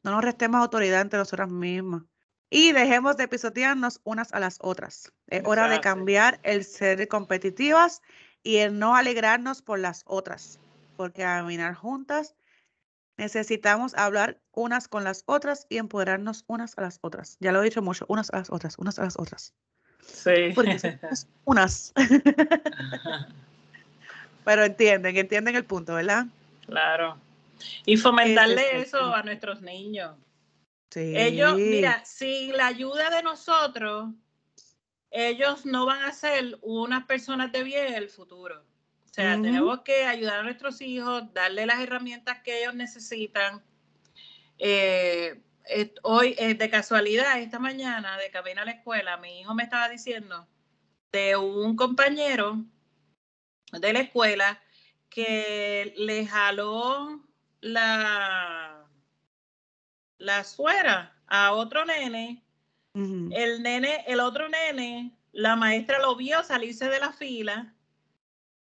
No 0.04 0.12
nos 0.12 0.24
restemos 0.24 0.62
autoridad 0.62 1.02
entre 1.02 1.20
nosotras 1.20 1.50
mismas. 1.50 2.04
Y 2.50 2.72
dejemos 2.72 3.18
de 3.18 3.28
pisotearnos 3.28 4.02
unas 4.04 4.32
a 4.34 4.40
las 4.40 4.58
otras. 4.62 5.12
Es 5.28 5.42
hora 5.46 5.68
de 5.68 5.82
cambiar 5.82 6.40
el 6.44 6.64
ser 6.64 7.08
competitivas 7.08 8.02
y 8.44 8.58
el 8.58 8.78
no 8.78 8.96
alegrarnos 8.96 9.62
por 9.62 9.80
las 9.80 10.04
otras. 10.06 10.60
Porque 10.96 11.24
a 11.24 11.38
caminar 11.40 11.74
juntas 11.74 12.36
necesitamos 13.18 13.96
hablar 13.96 14.40
unas 14.52 14.88
con 14.88 15.04
las 15.04 15.24
otras 15.26 15.66
y 15.70 15.78
empoderarnos 15.78 16.44
unas 16.48 16.78
a 16.78 16.82
las 16.82 17.00
otras. 17.02 17.38
Ya 17.40 17.52
lo 17.52 17.62
he 17.62 17.66
dicho 17.66 17.82
mucho, 17.82 18.06
unas 18.08 18.32
a 18.32 18.38
las 18.38 18.52
otras, 18.52 18.78
unas 18.78 19.00
a 19.00 19.04
las 19.04 19.18
otras. 19.18 19.54
Sí. 20.02 20.54
unas. 21.46 21.94
Pero 24.46 24.64
entienden, 24.64 25.18
entienden 25.18 25.56
el 25.56 25.66
punto, 25.66 25.96
¿verdad? 25.96 26.28
Claro. 26.68 27.18
Y 27.86 27.98
fomentarle 27.98 28.82
eso 28.82 29.14
a 29.14 29.24
nuestros 29.24 29.62
niños. 29.62 30.16
Sí. 30.96 31.12
Ellos, 31.14 31.58
mira, 31.58 32.06
sin 32.06 32.56
la 32.56 32.68
ayuda 32.68 33.10
de 33.10 33.22
nosotros, 33.22 34.14
ellos 35.12 35.66
no 35.66 35.86
van 35.86 36.04
a 36.04 36.14
ser 36.14 36.58
unas 36.62 37.04
personas 37.04 37.52
de 37.52 37.64
bien 37.64 37.88
en 37.88 37.96
el 37.96 38.08
futuro. 38.08 38.62
O 39.04 39.14
sea, 39.14 39.34
tenemos 39.34 39.82
que 39.82 40.06
ayudar 40.06 40.40
a 40.40 40.44
nuestros 40.44 40.80
hijos, 40.80 41.34
darle 41.34 41.66
las 41.66 41.82
herramientas 41.82 42.40
que 42.44 42.62
ellos 42.62 42.76
necesitan. 42.76 43.62
Eh, 44.58 45.44
hoy, 46.02 46.34
eh, 46.38 46.54
de 46.54 46.70
casualidad, 46.70 47.42
esta 47.42 47.60
mañana, 47.60 48.18
de 48.18 48.32
camino 48.32 48.62
a 48.62 48.66
la 48.66 48.72
escuela, 48.72 49.18
mi 49.18 49.42
hijo 49.42 49.54
me 49.54 49.64
estaba 49.64 49.90
diciendo 49.90 50.48
de 51.12 51.36
un 51.36 51.76
compañero 51.76 52.64
de 53.74 53.92
la 53.92 54.00
escuela 54.00 54.62
que 55.10 55.94
le 55.98 56.26
jaló 56.26 57.22
la, 57.60 58.75
la 60.18 60.44
suera 60.44 61.16
a 61.28 61.54
otro 61.54 61.86
nene. 61.86 62.42
El 62.94 63.62
nene, 63.62 64.06
el 64.08 64.22
otro 64.22 64.48
nene, 64.48 65.12
la 65.34 65.58
maestra 65.58 66.00
lo 66.00 66.16
vio 66.16 66.42
salirse 66.44 66.88
de 66.88 67.00
la 67.00 67.12
fila. 67.12 67.74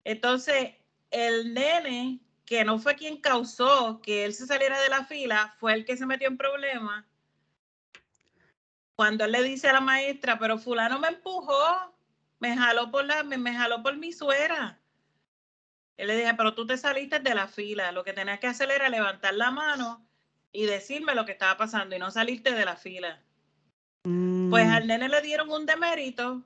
Entonces, 0.03 0.75
el 1.12 1.53
nene, 1.53 2.19
que 2.45 2.65
no 2.65 2.77
fue 2.77 2.95
quien 2.95 3.21
causó 3.21 4.01
que 4.01 4.25
él 4.25 4.33
se 4.33 4.45
saliera 4.45 4.79
de 4.81 4.89
la 4.89 5.05
fila, 5.05 5.55
fue 5.60 5.73
el 5.73 5.86
que 5.86 5.95
se 5.95 6.05
metió 6.05 6.27
en 6.27 6.38
problemas. 6.38 7.05
Cuando 8.95 9.23
él 9.23 9.31
le 9.31 9.43
dice 9.43 9.69
a 9.69 9.73
la 9.73 9.81
maestra, 9.81 10.38
pero 10.39 10.57
fulano 10.57 10.99
me 10.99 11.07
empujó, 11.07 11.95
me 12.39 12.57
jaló 12.57 12.91
por 12.91 13.05
la, 13.05 13.23
me 13.23 13.53
jaló 13.53 13.81
por 13.81 13.95
mi 13.95 14.12
suera. 14.12 14.77
Él 15.95 16.07
le 16.07 16.17
dije, 16.17 16.33
pero 16.36 16.53
tú 16.53 16.67
te 16.67 16.77
saliste 16.77 17.19
de 17.19 17.33
la 17.33 17.47
fila, 17.47 17.93
lo 17.93 18.03
que 18.03 18.13
tenías 18.13 18.39
que 18.39 18.47
hacer 18.47 18.71
era 18.71 18.89
levantar 18.89 19.33
la 19.36 19.51
mano 19.51 20.07
y 20.58 20.65
decirme 20.65 21.13
lo 21.13 21.24
que 21.24 21.34
estaba 21.34 21.56
pasando 21.56 21.96
y 21.96 22.00
no 22.00 22.10
salirte 22.10 22.52
de 22.52 22.65
la 22.65 22.76
fila. 22.76 23.22
Pues 24.02 24.65
mm. 24.65 24.72
al 24.72 24.88
nene 24.88 25.08
le 25.08 25.22
dieron 25.22 25.52
un 25.52 25.67
demérito 25.67 26.41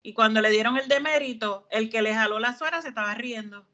y 0.00 0.12
cuando 0.12 0.40
le 0.40 0.50
dieron 0.50 0.78
el 0.78 0.86
demérito, 0.86 1.66
el 1.72 1.90
que 1.90 2.00
le 2.00 2.14
jaló 2.14 2.38
la 2.38 2.56
suera 2.56 2.80
se 2.82 2.90
estaba 2.90 3.12
riendo. 3.14 3.66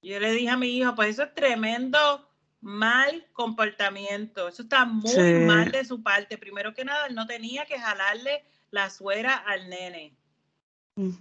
Yo 0.00 0.18
le 0.18 0.32
dije 0.32 0.48
a 0.48 0.56
mi 0.56 0.68
hijo, 0.68 0.94
pues 0.94 1.10
eso 1.10 1.24
es 1.24 1.34
tremendo 1.34 2.26
mal 2.62 3.26
comportamiento, 3.34 4.48
eso 4.48 4.62
está 4.62 4.86
muy 4.86 5.34
mal 5.46 5.70
de 5.70 5.84
su 5.84 6.02
parte. 6.02 6.38
Primero 6.38 6.72
que 6.72 6.86
nada, 6.86 7.06
él 7.06 7.14
no 7.14 7.26
tenía 7.26 7.66
que 7.66 7.78
jalarle 7.78 8.42
la 8.70 8.88
suera 8.88 9.34
al 9.34 9.68
nene. 9.68 10.16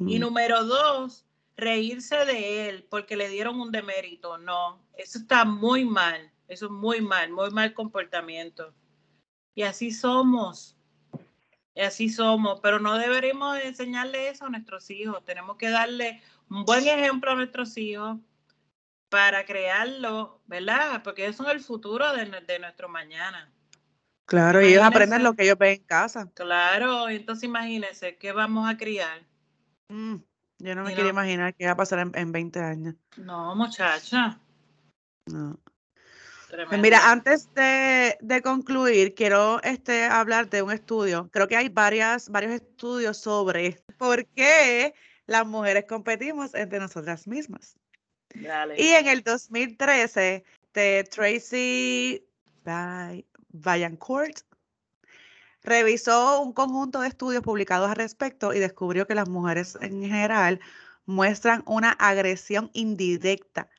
Y 0.08 0.19
número 0.19 0.63
dos, 0.63 1.26
reírse 1.58 2.15
de 2.24 2.69
él 2.69 2.88
porque 2.89 3.17
le 3.17 3.28
dieron 3.28 3.60
un 3.60 3.74
demérito. 3.74 4.38
No, 4.38 4.82
eso 4.96 5.17
está 5.19 5.43
muy 5.43 5.84
mal. 5.84 6.33
Eso 6.53 6.67
es 6.67 6.71
muy 6.71 7.01
mal, 7.01 7.31
muy 7.31 7.49
mal 7.51 7.73
comportamiento. 7.73 8.73
Y 9.55 9.63
así 9.63 9.91
somos. 9.91 10.77
Y 11.75 11.81
así 11.81 12.09
somos, 12.09 12.59
pero 12.61 12.79
no 12.79 12.97
deberíamos 12.97 13.59
enseñarle 13.59 14.29
eso 14.29 14.45
a 14.45 14.49
nuestros 14.49 14.89
hijos. 14.91 15.25
Tenemos 15.25 15.57
que 15.57 15.69
darle 15.69 16.21
un 16.49 16.65
buen 16.65 16.87
ejemplo 16.87 17.31
a 17.31 17.35
nuestros 17.35 17.75
hijos 17.77 18.19
para 19.09 19.45
crearlo, 19.45 20.41
¿verdad? 20.45 21.01
Porque 21.03 21.25
eso 21.25 21.47
es 21.47 21.53
el 21.53 21.61
futuro 21.61 22.13
de, 22.13 22.25
de 22.25 22.59
nuestro 22.59 22.89
mañana. 22.89 23.51
Claro, 24.25 24.61
y 24.61 24.67
ellos 24.67 24.83
aprenden 24.83 25.23
lo 25.23 25.33
que 25.33 25.43
ellos 25.43 25.57
ven 25.57 25.79
en 25.79 25.83
casa. 25.83 26.31
Claro, 26.33 27.09
entonces 27.09 27.43
imagínense, 27.43 28.17
¿qué 28.17 28.31
vamos 28.31 28.69
a 28.69 28.77
criar? 28.77 29.21
Mm, 29.89 30.15
yo 30.59 30.75
no 30.75 30.83
me 30.83 30.93
quiero 30.93 31.09
imaginar 31.09 31.53
qué 31.55 31.65
va 31.65 31.71
a 31.71 31.77
pasar 31.77 31.99
en, 31.99 32.11
en 32.15 32.31
20 32.31 32.59
años. 32.59 32.95
No, 33.17 33.55
muchacha. 33.55 34.39
No. 35.25 35.59
Mira, 36.79 37.11
antes 37.11 37.49
de, 37.53 38.41
concluir, 38.43 39.13
quiero 39.15 39.61
este, 39.63 40.05
hablar 40.05 40.49
de 40.49 40.61
un 40.61 40.71
estudio. 40.71 41.29
Creo 41.31 41.47
que 41.47 41.55
hay 41.55 41.69
varias, 41.69 42.29
varios 42.29 42.53
estudios 42.53 43.17
sobre 43.17 43.79
por 43.97 44.25
qué 44.27 44.93
las 45.25 45.45
mujeres 45.45 45.85
competimos 45.87 46.53
entre 46.53 46.79
nosotras 46.79 47.27
mismas. 47.27 47.75
Y 48.77 48.87
en 48.87 49.07
el 49.07 49.21
2013, 49.21 50.43
de 50.73 51.03
Tracy 51.03 52.25
Vaillancourt 53.49 54.39
revisó 55.61 56.41
un 56.41 56.51
conjunto 56.51 57.01
de 57.01 57.07
estudios 57.07 57.43
publicados 57.43 57.89
al 57.89 57.95
respecto 57.95 58.53
y 58.53 58.59
descubrió 58.59 59.07
que 59.07 59.15
las 59.15 59.29
mujeres 59.29 59.77
en 59.81 60.01
general 60.01 60.59
muestran 61.05 61.63
una 61.67 61.91
agresión 61.91 62.71
indirecta 62.73 63.69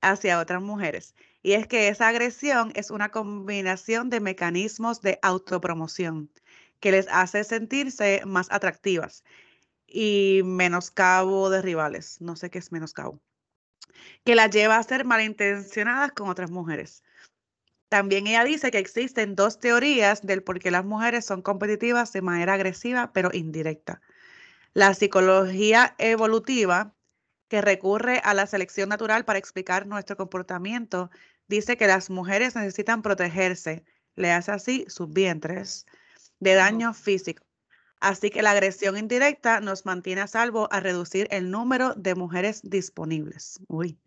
hacia 0.00 0.40
otras 0.40 0.62
mujeres 0.62 1.14
y 1.48 1.54
es 1.54 1.66
que 1.66 1.88
esa 1.88 2.08
agresión 2.08 2.72
es 2.74 2.90
una 2.90 3.08
combinación 3.08 4.10
de 4.10 4.20
mecanismos 4.20 5.00
de 5.00 5.18
autopromoción 5.22 6.30
que 6.78 6.92
les 6.92 7.08
hace 7.08 7.42
sentirse 7.42 8.20
más 8.26 8.48
atractivas 8.50 9.24
y 9.86 10.42
menoscabo 10.44 11.48
de 11.48 11.62
rivales. 11.62 12.20
No 12.20 12.36
sé 12.36 12.50
qué 12.50 12.58
es 12.58 12.70
menoscabo. 12.70 13.18
Que 14.24 14.34
las 14.34 14.50
lleva 14.50 14.76
a 14.76 14.82
ser 14.82 15.06
malintencionadas 15.06 16.12
con 16.12 16.28
otras 16.28 16.50
mujeres. 16.50 17.02
También 17.88 18.26
ella 18.26 18.44
dice 18.44 18.70
que 18.70 18.76
existen 18.76 19.34
dos 19.34 19.58
teorías 19.58 20.20
del 20.20 20.42
por 20.42 20.58
qué 20.58 20.70
las 20.70 20.84
mujeres 20.84 21.24
son 21.24 21.40
competitivas 21.40 22.12
de 22.12 22.20
manera 22.20 22.52
agresiva 22.52 23.10
pero 23.14 23.30
indirecta. 23.32 24.02
La 24.74 24.92
psicología 24.92 25.94
evolutiva 25.96 26.94
que 27.48 27.62
recurre 27.62 28.20
a 28.22 28.34
la 28.34 28.46
selección 28.46 28.90
natural 28.90 29.24
para 29.24 29.38
explicar 29.38 29.86
nuestro 29.86 30.16
comportamiento, 30.16 31.10
dice 31.48 31.76
que 31.76 31.86
las 31.86 32.10
mujeres 32.10 32.54
necesitan 32.54 33.02
protegerse, 33.02 33.84
le 34.14 34.32
hace 34.32 34.52
así 34.52 34.84
sus 34.88 35.12
vientres, 35.12 35.86
de 36.40 36.54
daño 36.54 36.94
físico. 36.94 37.44
Así 38.00 38.30
que 38.30 38.42
la 38.42 38.52
agresión 38.52 38.96
indirecta 38.96 39.60
nos 39.60 39.84
mantiene 39.84 40.20
a 40.20 40.28
salvo 40.28 40.68
a 40.70 40.80
reducir 40.80 41.26
el 41.30 41.50
número 41.50 41.94
de 41.94 42.14
mujeres 42.14 42.60
disponibles. 42.62 43.60
Uy. 43.66 43.98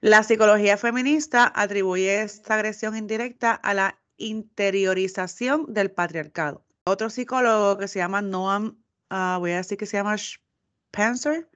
La 0.00 0.22
psicología 0.22 0.76
feminista 0.76 1.50
atribuye 1.54 2.22
esta 2.22 2.54
agresión 2.54 2.96
indirecta 2.96 3.52
a 3.54 3.74
la 3.74 3.98
interiorización 4.18 5.72
del 5.72 5.90
patriarcado. 5.90 6.64
Otro 6.84 7.10
psicólogo 7.10 7.78
que 7.78 7.88
se 7.88 7.98
llama 7.98 8.20
Noam, 8.20 8.78
ah, 9.10 9.38
voy 9.40 9.52
a 9.52 9.56
decir 9.56 9.78
que 9.78 9.86
se 9.86 9.96
llama 9.96 10.16
Spencer, 10.16 11.48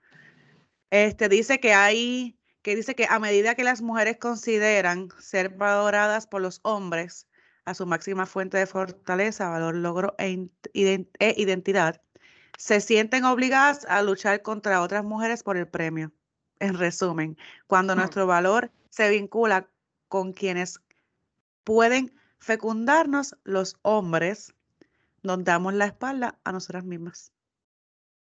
este 0.90 1.28
dice 1.28 1.60
que 1.60 1.74
hay, 1.74 2.37
que 2.62 2.76
dice 2.76 2.94
que 2.94 3.06
a 3.08 3.18
medida 3.18 3.54
que 3.54 3.64
las 3.64 3.82
mujeres 3.82 4.18
consideran 4.18 5.08
ser 5.18 5.50
valoradas 5.50 6.26
por 6.26 6.42
los 6.42 6.60
hombres 6.62 7.26
a 7.64 7.74
su 7.74 7.86
máxima 7.86 8.26
fuente 8.26 8.56
de 8.56 8.66
fortaleza, 8.66 9.48
valor, 9.48 9.76
logro 9.76 10.14
e, 10.18 10.48
e 10.72 11.34
identidad, 11.36 12.00
se 12.56 12.80
sienten 12.80 13.24
obligadas 13.24 13.84
a 13.88 14.02
luchar 14.02 14.42
contra 14.42 14.82
otras 14.82 15.04
mujeres 15.04 15.42
por 15.42 15.56
el 15.56 15.68
premio. 15.68 16.12
En 16.60 16.74
resumen, 16.74 17.36
cuando 17.66 17.94
mm. 17.94 17.98
nuestro 17.98 18.26
valor 18.26 18.70
se 18.90 19.08
vincula 19.10 19.68
con 20.08 20.32
quienes 20.32 20.80
pueden 21.62 22.12
fecundarnos, 22.38 23.36
los 23.44 23.76
hombres 23.82 24.54
nos 25.22 25.44
damos 25.44 25.74
la 25.74 25.86
espalda 25.86 26.38
a 26.44 26.52
nosotras 26.52 26.84
mismas. 26.84 27.32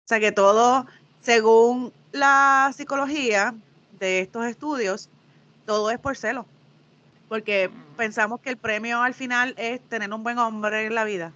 O 0.05 0.07
sea 0.07 0.19
que 0.19 0.31
todo 0.31 0.86
según 1.21 1.93
la 2.12 2.71
psicología 2.75 3.55
de 4.06 4.20
estos 4.20 4.46
estudios, 4.46 5.10
todo 5.66 5.92
es 5.92 6.00
por 6.00 6.18
celo, 6.18 6.46
porque 7.30 7.70
mm. 7.70 7.96
pensamos 7.96 8.42
que 8.42 8.50
el 8.50 8.58
premio 8.58 9.02
al 9.02 9.14
final 9.14 9.54
es 9.58 9.82
tener 9.90 10.12
un 10.12 10.24
buen 10.24 10.38
hombre 10.38 10.86
en 10.86 10.96
la 10.96 11.04
vida. 11.04 11.32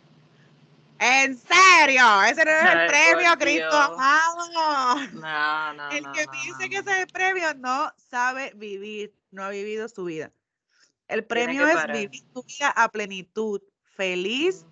¿En 0.97 1.37
serio? 1.37 2.23
Ese 2.23 2.45
no 2.45 2.51
es 2.51 2.73
el 2.73 2.87
premio, 2.87 3.37
Cristo 3.37 3.77
amado. 3.77 4.99
No, 5.13 5.73
no, 5.73 5.89
el 5.91 6.05
que 6.11 6.25
dice 6.31 6.69
que 6.69 6.77
ese 6.77 6.91
es 6.91 6.97
el 6.99 7.07
premio 7.07 7.53
no 7.55 7.91
sabe 8.09 8.53
vivir, 8.55 9.13
no 9.31 9.43
ha 9.43 9.49
vivido 9.49 9.87
su 9.89 10.05
vida. 10.05 10.31
El 11.07 11.25
premio 11.25 11.67
es 11.67 11.87
vivir 11.87 12.23
tu 12.33 12.43
vida 12.43 12.69
a 12.69 12.89
plenitud, 12.89 13.61
feliz 13.95 14.65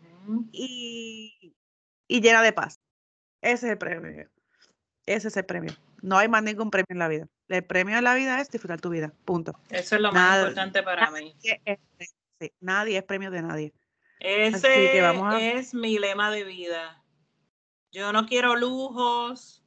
y, 0.51 1.53
y 2.07 2.21
llena 2.21 2.41
de 2.41 2.53
paz. 2.53 2.79
Ese 3.41 3.67
es 3.67 3.71
el 3.73 3.77
premio. 3.77 4.27
Ese 5.05 5.27
es 5.27 5.37
el 5.37 5.45
premio. 5.45 5.75
No 6.03 6.17
hay 6.17 6.27
más 6.27 6.43
ningún 6.43 6.69
premio 6.69 6.87
en 6.89 6.99
la 6.99 7.07
vida. 7.07 7.27
El 7.47 7.63
premio 7.63 7.97
en 7.97 8.03
la 8.03 8.13
vida 8.13 8.41
es 8.41 8.51
disfrutar 8.51 8.81
tu 8.81 8.89
vida. 8.89 9.13
Punto. 9.23 9.57
Eso 9.69 9.95
es 9.95 10.01
lo 10.01 10.11
más 10.11 10.39
importante 10.39 10.83
para 10.83 11.09
mí. 11.09 11.33
nadie 12.59 12.97
es 12.97 13.03
premio 13.03 13.31
de 13.31 13.41
nadie. 13.41 13.73
Ese 14.19 15.57
es 15.57 15.73
mi 15.73 15.97
lema 15.97 16.29
de 16.29 16.43
vida. 16.43 17.01
Yo 17.93 18.11
no 18.11 18.25
quiero 18.25 18.57
lujos. 18.57 19.63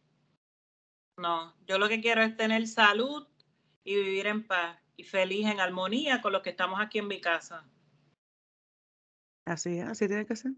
No, 1.16 1.57
yo 1.66 1.79
lo 1.79 1.88
que 1.88 2.03
quiero 2.03 2.22
es 2.22 2.37
tener 2.37 2.66
salud 2.68 3.27
y 3.83 3.94
vivir 3.94 4.27
en 4.27 4.46
paz 4.46 4.79
y 4.96 5.05
feliz, 5.05 5.46
en 5.46 5.61
armonía 5.61 6.20
con 6.20 6.33
los 6.33 6.42
que 6.42 6.51
estamos 6.51 6.81
aquí 6.83 6.99
en 6.99 7.09
mi 7.09 7.18
casa. 7.18 7.66
Así 9.46 9.79
es, 9.79 9.87
así 9.87 10.07
tiene 10.07 10.27
que 10.27 10.37
ser. 10.37 10.53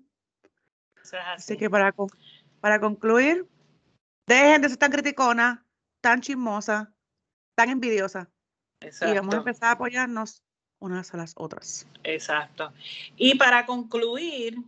así. 1.02 1.16
así 1.16 1.56
que 1.56 1.70
para, 1.70 1.94
para 2.60 2.80
concluir, 2.80 3.46
Dejen 4.28 4.60
de 4.60 4.68
ser 4.68 4.76
tan 4.76 4.92
criticona, 4.92 5.64
tan 6.00 6.20
chismosa, 6.20 6.92
tan 7.54 7.70
envidiosa. 7.70 8.30
Y 8.80 9.14
vamos 9.14 9.34
a 9.34 9.38
empezar 9.38 9.68
a 9.70 9.72
apoyarnos 9.72 10.42
unas 10.78 11.12
a 11.12 11.16
las 11.16 11.34
otras. 11.36 11.86
Exacto. 12.04 12.72
Y 13.16 13.36
para 13.36 13.66
concluir, 13.66 14.58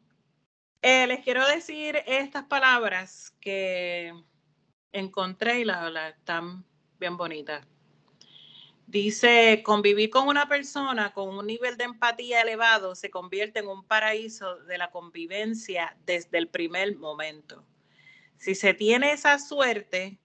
eh, 0.83 1.07
les 1.07 1.23
quiero 1.23 1.47
decir 1.47 2.03
estas 2.07 2.45
palabras 2.45 3.33
que 3.41 4.13
encontré 4.93 5.61
y 5.61 5.65
las, 5.65 5.93
están 6.17 6.65
bien 6.99 7.17
bonitas. 7.17 7.67
Dice, 8.87 9.63
convivir 9.65 10.11
con 10.11 10.27
una 10.27 10.49
persona 10.49 11.13
con 11.13 11.29
un 11.29 11.47
nivel 11.47 11.77
de 11.77 11.85
empatía 11.85 12.41
elevado 12.41 12.97
se 12.97 13.09
convierte 13.09 13.61
en 13.61 13.69
un 13.69 13.85
paraíso 13.85 14.57
de 14.65 14.79
la 14.79 14.91
convivencia 14.91 15.97
desde 16.07 16.39
el 16.39 16.49
primer 16.49 16.97
momento. 16.97 17.65
Si 18.37 18.57
se 18.57 18.75
tiene 18.75 19.13
esa 19.13 19.39
suerte, 19.39 20.19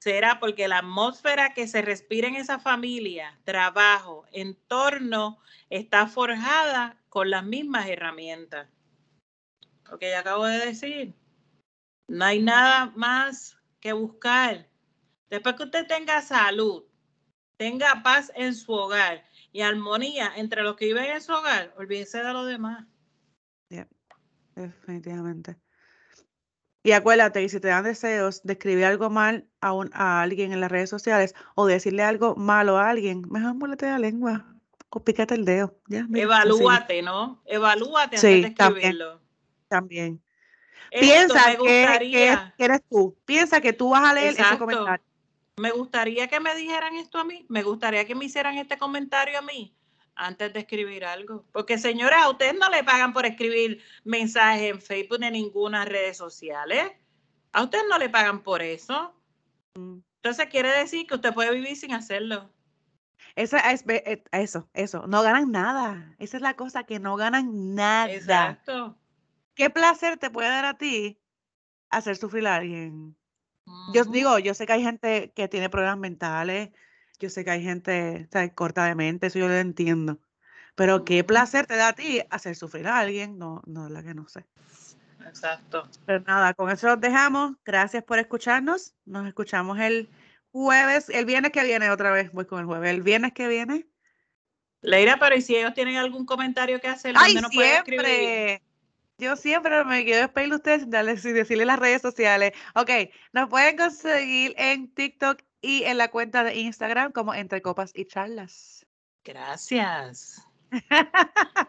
será 0.00 0.38
porque 0.40 0.68
la 0.68 0.78
atmósfera 0.78 1.54
que 1.54 1.66
se 1.66 1.82
respira 1.82 2.28
en 2.28 2.36
esa 2.36 2.58
familia, 2.58 3.38
trabajo, 3.44 4.26
entorno, 4.32 5.38
está 5.70 6.06
forjada 6.06 6.96
con 7.08 7.30
las 7.30 7.44
mismas 7.44 7.86
herramientas. 7.88 8.68
Lo 9.90 9.98
que 9.98 10.10
ya 10.10 10.20
acabo 10.20 10.44
de 10.44 10.58
decir. 10.58 11.14
No 12.06 12.24
hay 12.24 12.42
nada 12.42 12.92
más 12.96 13.58
que 13.80 13.92
buscar. 13.92 14.68
Después 15.30 15.56
que 15.56 15.64
usted 15.64 15.86
tenga 15.86 16.22
salud, 16.22 16.84
tenga 17.56 18.02
paz 18.02 18.32
en 18.34 18.54
su 18.54 18.72
hogar 18.72 19.24
y 19.52 19.60
armonía 19.60 20.32
entre 20.36 20.62
los 20.62 20.76
que 20.76 20.86
viven 20.86 21.04
en 21.04 21.20
su 21.20 21.32
hogar, 21.32 21.74
olvídese 21.76 22.22
de 22.22 22.32
lo 22.32 22.44
demás. 22.44 22.86
definitivamente. 24.54 25.56
Y 26.88 26.92
acuérdate, 26.92 27.42
y 27.42 27.50
si 27.50 27.60
te 27.60 27.68
dan 27.68 27.84
deseos 27.84 28.42
de 28.44 28.54
escribir 28.54 28.86
algo 28.86 29.10
mal 29.10 29.46
a, 29.60 29.74
a 29.92 30.22
alguien 30.22 30.54
en 30.54 30.62
las 30.62 30.70
redes 30.70 30.88
sociales 30.88 31.34
o 31.54 31.66
decirle 31.66 32.02
algo 32.02 32.34
malo 32.34 32.78
a 32.78 32.88
alguien, 32.88 33.26
mejor 33.28 33.56
muélete 33.56 33.84
la 33.84 33.98
lengua 33.98 34.46
o 34.88 35.04
pícate 35.04 35.34
el 35.34 35.44
dedo. 35.44 35.78
Ya, 35.86 36.06
Evalúate, 36.14 37.02
¿no? 37.02 37.42
Evalúate 37.44 38.16
antes 38.16 38.22
de 38.22 38.40
escribirlo. 38.48 39.20
También. 39.68 40.22
Piensa 40.90 41.58
que, 41.62 42.50
eres 42.56 42.80
tú. 42.88 43.14
Piensa 43.26 43.60
que 43.60 43.74
tú 43.74 43.90
vas 43.90 44.04
a 44.04 44.14
leer 44.14 44.32
ese 44.40 44.58
comentario. 44.58 45.04
Me 45.58 45.72
gustaría 45.72 46.26
que 46.28 46.40
me 46.40 46.54
dijeran 46.54 46.96
esto 46.96 47.18
a 47.18 47.24
mí. 47.24 47.44
Me 47.50 47.62
gustaría 47.64 48.06
que 48.06 48.14
me 48.14 48.24
hicieran 48.24 48.56
este 48.56 48.78
comentario 48.78 49.38
a 49.38 49.42
mí 49.42 49.77
antes 50.18 50.52
de 50.52 50.60
escribir 50.60 51.04
algo. 51.04 51.44
Porque 51.52 51.78
señora, 51.78 52.24
a 52.24 52.30
ustedes 52.30 52.54
no 52.58 52.68
le 52.68 52.84
pagan 52.84 53.12
por 53.12 53.24
escribir 53.24 53.82
mensajes 54.04 54.70
en 54.70 54.82
Facebook 54.82 55.20
ni 55.20 55.30
ninguna 55.30 55.84
redes 55.84 56.16
sociales. 56.16 56.92
A 57.52 57.62
ustedes 57.62 57.84
no 57.88 57.98
le 57.98 58.10
pagan 58.10 58.42
por 58.42 58.60
eso. 58.60 59.14
Entonces 59.74 60.46
quiere 60.50 60.70
decir 60.70 61.06
que 61.06 61.14
usted 61.14 61.32
puede 61.32 61.52
vivir 61.52 61.76
sin 61.76 61.94
hacerlo. 61.94 62.50
Esa 63.36 63.58
es, 63.70 63.84
eh, 63.88 64.22
eso, 64.32 64.68
eso, 64.74 65.06
no 65.06 65.22
ganan 65.22 65.52
nada. 65.52 66.14
Esa 66.18 66.36
es 66.36 66.42
la 66.42 66.54
cosa, 66.54 66.84
que 66.84 66.98
no 66.98 67.16
ganan 67.16 67.74
nada. 67.74 68.12
Exacto. 68.12 68.98
¿Qué 69.54 69.70
placer 69.70 70.18
te 70.18 70.30
puede 70.30 70.48
dar 70.48 70.64
a 70.64 70.76
ti 70.76 71.20
hacer 71.90 72.16
sufrir 72.16 72.46
a 72.46 72.56
alguien? 72.56 73.16
Yo 73.92 74.04
digo, 74.04 74.38
yo 74.38 74.54
sé 74.54 74.66
que 74.66 74.72
hay 74.72 74.82
gente 74.82 75.32
que 75.34 75.46
tiene 75.46 75.68
problemas 75.68 75.98
mentales, 75.98 76.70
yo 77.18 77.30
sé 77.30 77.44
que 77.44 77.50
hay 77.50 77.62
gente 77.62 78.28
corta 78.54 78.84
de 78.84 78.94
mente, 78.94 79.26
eso 79.26 79.38
yo 79.38 79.48
lo 79.48 79.54
entiendo. 79.54 80.18
Pero 80.74 81.04
qué 81.04 81.24
placer 81.24 81.66
te 81.66 81.76
da 81.76 81.88
a 81.88 81.92
ti 81.92 82.22
hacer 82.30 82.54
sufrir 82.54 82.86
a 82.86 82.98
alguien, 82.98 83.38
no, 83.38 83.62
no 83.66 83.86
es 83.86 83.92
la 83.92 84.02
que 84.02 84.14
no 84.14 84.28
sé. 84.28 84.46
Exacto. 85.26 85.88
Pero 86.06 86.20
nada, 86.20 86.54
con 86.54 86.70
eso 86.70 86.86
los 86.86 87.00
dejamos. 87.00 87.56
Gracias 87.64 88.04
por 88.04 88.18
escucharnos. 88.18 88.94
Nos 89.04 89.26
escuchamos 89.26 89.78
el 89.80 90.08
jueves, 90.52 91.08
el 91.08 91.24
viernes 91.24 91.52
que 91.52 91.64
viene 91.64 91.90
otra 91.90 92.12
vez, 92.12 92.32
voy 92.32 92.46
con 92.46 92.60
el 92.60 92.66
jueves. 92.66 92.90
El 92.90 93.02
viernes 93.02 93.32
que 93.32 93.48
viene. 93.48 93.86
Leira, 94.80 95.18
pero 95.18 95.36
¿y 95.36 95.42
si 95.42 95.56
ellos 95.56 95.74
tienen 95.74 95.96
algún 95.96 96.24
comentario 96.24 96.80
que 96.80 96.88
hacer? 96.88 97.14
¡Ay, 97.18 97.34
no 97.34 97.48
siempre! 97.48 98.62
Yo 99.18 99.34
siempre 99.34 99.84
me 99.84 100.04
quiero 100.04 100.20
despedir 100.20 100.50
de 100.50 100.56
ustedes 100.56 101.20
sin 101.20 101.34
decirle 101.34 101.64
las 101.64 101.80
redes 101.80 102.00
sociales. 102.00 102.52
Ok, 102.76 102.90
nos 103.32 103.48
pueden 103.48 103.76
conseguir 103.76 104.54
en 104.56 104.94
TikTok 104.94 105.42
y 105.60 105.84
en 105.84 105.98
la 105.98 106.08
cuenta 106.10 106.44
de 106.44 106.56
Instagram 106.56 107.12
como 107.12 107.34
Entre 107.34 107.62
Copas 107.62 107.92
y 107.94 108.04
Charlas. 108.04 108.86
Gracias. 109.24 110.46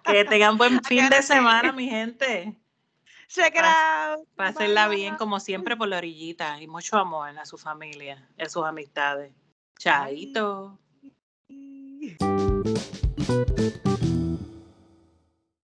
que 0.03 0.25
tengan 0.29 0.57
buen 0.57 0.83
fin 0.83 1.09
de 1.09 1.21
semana, 1.21 1.71
mi 1.71 1.89
gente. 1.89 2.55
Check 3.27 3.55
it 3.55 3.61
out. 3.63 4.27
Pásenla 4.35 4.87
bien, 4.87 5.15
como 5.15 5.39
siempre, 5.39 5.75
por 5.77 5.87
la 5.87 5.97
orillita 5.97 6.59
y 6.61 6.67
mucho 6.67 6.97
amor 6.97 7.37
a 7.37 7.45
su 7.45 7.57
familia, 7.57 8.27
a 8.39 8.49
sus 8.49 8.65
amistades. 8.65 9.31
Chaito. 9.77 10.79